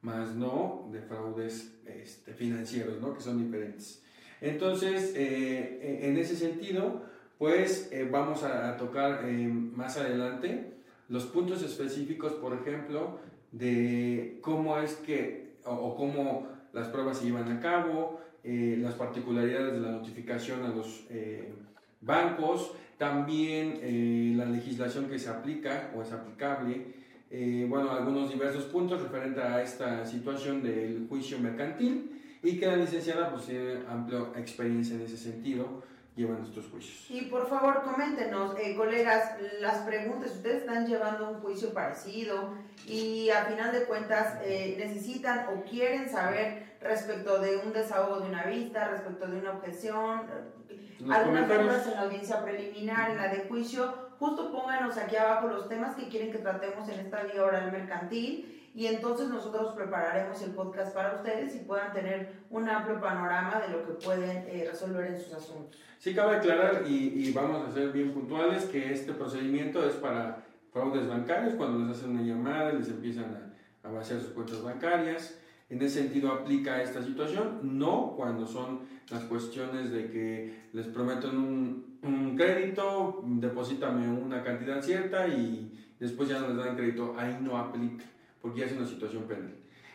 más 0.00 0.36
no 0.36 0.88
de 0.92 1.00
fraudes 1.00 1.75
este, 1.88 2.32
financieros, 2.32 3.00
¿no? 3.00 3.14
que 3.14 3.20
son 3.20 3.38
diferentes. 3.38 4.02
Entonces, 4.40 5.12
eh, 5.16 5.80
e, 5.82 6.08
en 6.08 6.16
ese 6.18 6.36
sentido, 6.36 7.02
pues 7.38 7.90
eh, 7.92 8.08
vamos 8.10 8.42
a, 8.42 8.76
tocar 8.76 9.24
eh, 9.24 9.48
más 9.48 9.96
adelante 9.96 10.72
los 11.08 11.24
puntos 11.26 11.62
específicos, 11.62 12.32
por 12.34 12.54
ejemplo, 12.54 13.20
de 13.52 14.38
cómo 14.42 14.78
es 14.78 14.94
que 14.96 15.56
o, 15.64 15.96
cómo 15.96 16.48
las 16.72 16.88
pruebas 16.88 17.18
se 17.18 17.26
llevan 17.26 17.50
a 17.50 17.60
cabo, 17.60 18.20
las 18.44 18.94
particularidades 18.94 19.72
de 19.72 19.80
la 19.80 19.90
notificación 19.90 20.64
a 20.64 20.68
los 20.68 21.04
bancos, 22.00 22.72
también 22.98 23.78
eh, 23.82 24.32
la 24.34 24.46
legislación 24.46 25.08
que 25.08 25.18
se 25.18 25.28
aplica 25.28 25.90
o 25.94 26.02
es 26.02 26.12
aplicable, 26.12 26.94
eh, 27.30 27.66
bueno, 27.68 27.90
algunos 27.90 28.30
diversos 28.30 28.64
puntos 28.64 29.02
referente 29.02 29.40
a 29.40 29.62
esta 29.62 30.04
situación 30.06 30.62
del 30.62 31.06
juicio 31.08 31.38
mercantil 31.38 32.38
y 32.42 32.58
que 32.58 32.66
la 32.66 32.76
licenciada 32.76 33.30
pues 33.30 33.46
tiene 33.46 33.80
amplia 33.88 34.26
experiencia 34.36 34.94
en 34.94 35.02
ese 35.02 35.16
sentido 35.16 35.82
llevan 36.14 36.42
estos 36.42 36.66
juicios. 36.68 37.10
Y 37.10 37.22
por 37.26 37.46
favor, 37.46 37.82
coméntenos, 37.82 38.56
eh, 38.58 38.74
colegas, 38.74 39.32
las 39.60 39.78
preguntas. 39.78 40.30
Ustedes 40.30 40.62
están 40.62 40.86
llevando 40.86 41.30
un 41.30 41.40
juicio 41.40 41.74
parecido 41.74 42.54
y 42.86 43.28
a 43.28 43.44
final 43.44 43.72
de 43.72 43.84
cuentas 43.84 44.40
necesitan 44.42 45.48
o 45.48 45.62
quieren 45.68 46.08
saber 46.08 46.76
respecto 46.80 47.38
de 47.38 47.58
un 47.58 47.72
desahogo 47.72 48.20
de 48.20 48.30
una 48.30 48.44
vista, 48.44 48.88
respecto 48.88 49.26
de 49.26 49.40
una 49.40 49.50
objeción, 49.52 50.22
algunas 51.10 51.46
preguntas 51.46 51.86
en 51.86 51.92
la 51.94 52.00
audiencia 52.02 52.42
preliminar, 52.42 53.10
en 53.10 53.18
la 53.18 53.28
de 53.28 53.40
juicio, 53.48 54.05
justo 54.18 54.52
pónganos 54.52 54.96
aquí 54.96 55.16
abajo 55.16 55.48
los 55.48 55.68
temas 55.68 55.94
que 55.96 56.08
quieren 56.08 56.32
que 56.32 56.38
tratemos 56.38 56.88
en 56.88 57.00
esta 57.00 57.22
vía 57.24 57.44
oral 57.44 57.72
mercantil 57.72 58.70
y 58.76 58.86
entonces 58.86 59.28
nosotros 59.28 59.72
prepararemos 59.74 60.42
el 60.42 60.50
podcast 60.50 60.94
para 60.94 61.14
ustedes 61.14 61.56
y 61.56 61.60
puedan 61.60 61.94
tener 61.94 62.32
un 62.50 62.68
amplio 62.68 63.00
panorama 63.00 63.58
de 63.60 63.68
lo 63.68 63.86
que 63.86 63.94
pueden 63.94 64.44
eh, 64.46 64.66
resolver 64.70 65.06
en 65.06 65.18
sus 65.18 65.32
asuntos. 65.32 65.80
Sí, 65.98 66.14
cabe 66.14 66.36
aclarar 66.36 66.82
y, 66.86 67.26
y, 67.26 67.32
vamos 67.32 67.66
a 67.66 67.72
ser 67.72 67.90
bien 67.90 68.12
puntuales 68.12 68.66
que 68.66 68.92
este 68.92 69.14
procedimiento 69.14 69.82
es 69.88 69.94
para 69.94 70.44
fraudes 70.74 71.08
bancarios, 71.08 71.54
cuando 71.54 71.86
les 71.86 71.96
hacen 71.96 72.10
una 72.10 72.22
llamada 72.22 72.70
y 72.74 72.76
les 72.76 72.88
empiezan 72.88 73.54
a, 73.82 73.88
a 73.88 73.90
vaciar 73.90 74.20
sus 74.20 74.32
cuentas 74.32 74.62
bancarias. 74.62 75.38
En 75.70 75.80
ese 75.80 76.02
sentido 76.02 76.30
aplica 76.30 76.82
esta 76.82 77.02
situación, 77.02 77.60
no 77.62 78.12
cuando 78.14 78.46
son 78.46 78.80
las 79.10 79.24
cuestiones 79.24 79.90
de 79.90 80.10
que 80.10 80.68
les 80.74 80.86
prometen 80.86 81.30
un, 81.38 81.85
un 82.02 82.36
crédito, 82.36 83.22
deposítame 83.24 84.08
una 84.08 84.42
cantidad 84.42 84.82
cierta 84.82 85.26
y 85.28 85.72
después 85.98 86.28
ya 86.28 86.40
no 86.40 86.48
les 86.48 86.56
dan 86.56 86.76
crédito, 86.76 87.14
ahí 87.16 87.38
no 87.40 87.56
aplica, 87.56 88.04
porque 88.40 88.60
ya 88.60 88.66
es 88.66 88.72
una 88.72 88.86
situación 88.86 89.24
penal. 89.24 89.54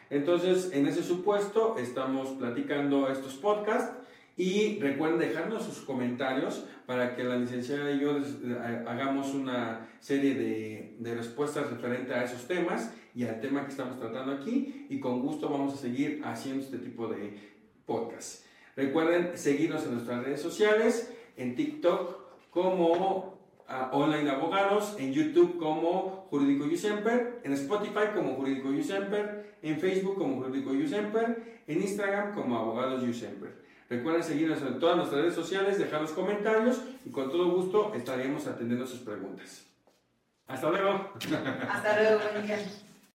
Entonces, 0.09 0.71
en 0.73 0.87
ese 0.87 1.03
supuesto, 1.03 1.77
estamos 1.77 2.29
platicando 2.31 3.09
estos 3.09 3.35
podcasts 3.35 3.95
y 4.35 4.79
recuerden 4.79 5.19
dejarnos 5.19 5.63
sus 5.63 5.79
comentarios 5.79 6.65
para 6.85 7.15
que 7.15 7.23
la 7.23 7.37
licenciada 7.37 7.91
y 7.91 7.99
yo 7.99 8.17
eh, 8.17 8.83
hagamos 8.87 9.33
una 9.33 9.87
serie 9.99 10.35
de, 10.35 10.95
de 10.99 11.15
respuestas 11.15 11.69
referente 11.69 12.13
a 12.13 12.23
esos 12.23 12.47
temas 12.47 12.93
y 13.15 13.23
al 13.23 13.39
tema 13.39 13.63
que 13.63 13.71
estamos 13.71 13.99
tratando 13.99 14.33
aquí 14.33 14.87
y 14.89 14.99
con 14.99 15.21
gusto 15.21 15.49
vamos 15.49 15.73
a 15.73 15.77
seguir 15.77 16.21
haciendo 16.23 16.63
este 16.63 16.77
tipo 16.77 17.07
de 17.07 17.37
podcast. 17.85 18.45
Recuerden 18.75 19.37
seguirnos 19.37 19.83
en 19.85 19.93
nuestras 19.93 20.23
redes 20.23 20.41
sociales, 20.41 21.13
en 21.41 21.56
TikTok 21.56 22.49
como 22.51 23.39
uh, 23.67 23.95
Online 23.95 24.30
Abogados, 24.30 24.95
en 24.99 25.13
YouTube 25.13 25.58
como 25.58 26.27
Jurídico 26.30 26.65
Yusemper, 26.65 27.39
en 27.43 27.54
Spotify 27.54 28.13
como 28.13 28.36
Jurídico 28.36 28.71
Yusemper, 28.71 29.58
en 29.62 29.80
Facebook 29.80 30.17
como 30.17 30.41
Jurídico 30.41 30.73
Yusemper, 30.73 31.62
en 31.67 31.82
Instagram 31.82 32.34
como 32.34 32.58
Abogados 32.58 33.04
Yusemper. 33.04 33.62
Recuerden 33.89 34.23
seguirnos 34.23 34.62
en 34.62 34.80
todas 34.80 34.95
nuestras 34.95 35.21
redes 35.21 35.36
sociales, 35.36 35.77
dejar 35.77 36.01
los 36.01 36.12
comentarios 36.12 36.82
y 37.06 37.10
con 37.10 37.30
todo 37.30 37.51
gusto 37.51 37.93
estaremos 37.93 38.47
atendiendo 38.47 38.88
sus 38.88 38.99
preguntas. 38.99 39.65
Hasta 40.47 40.69
luego. 40.69 41.12
Hasta 41.69 42.01
luego, 42.01 42.21
día. 42.45 42.60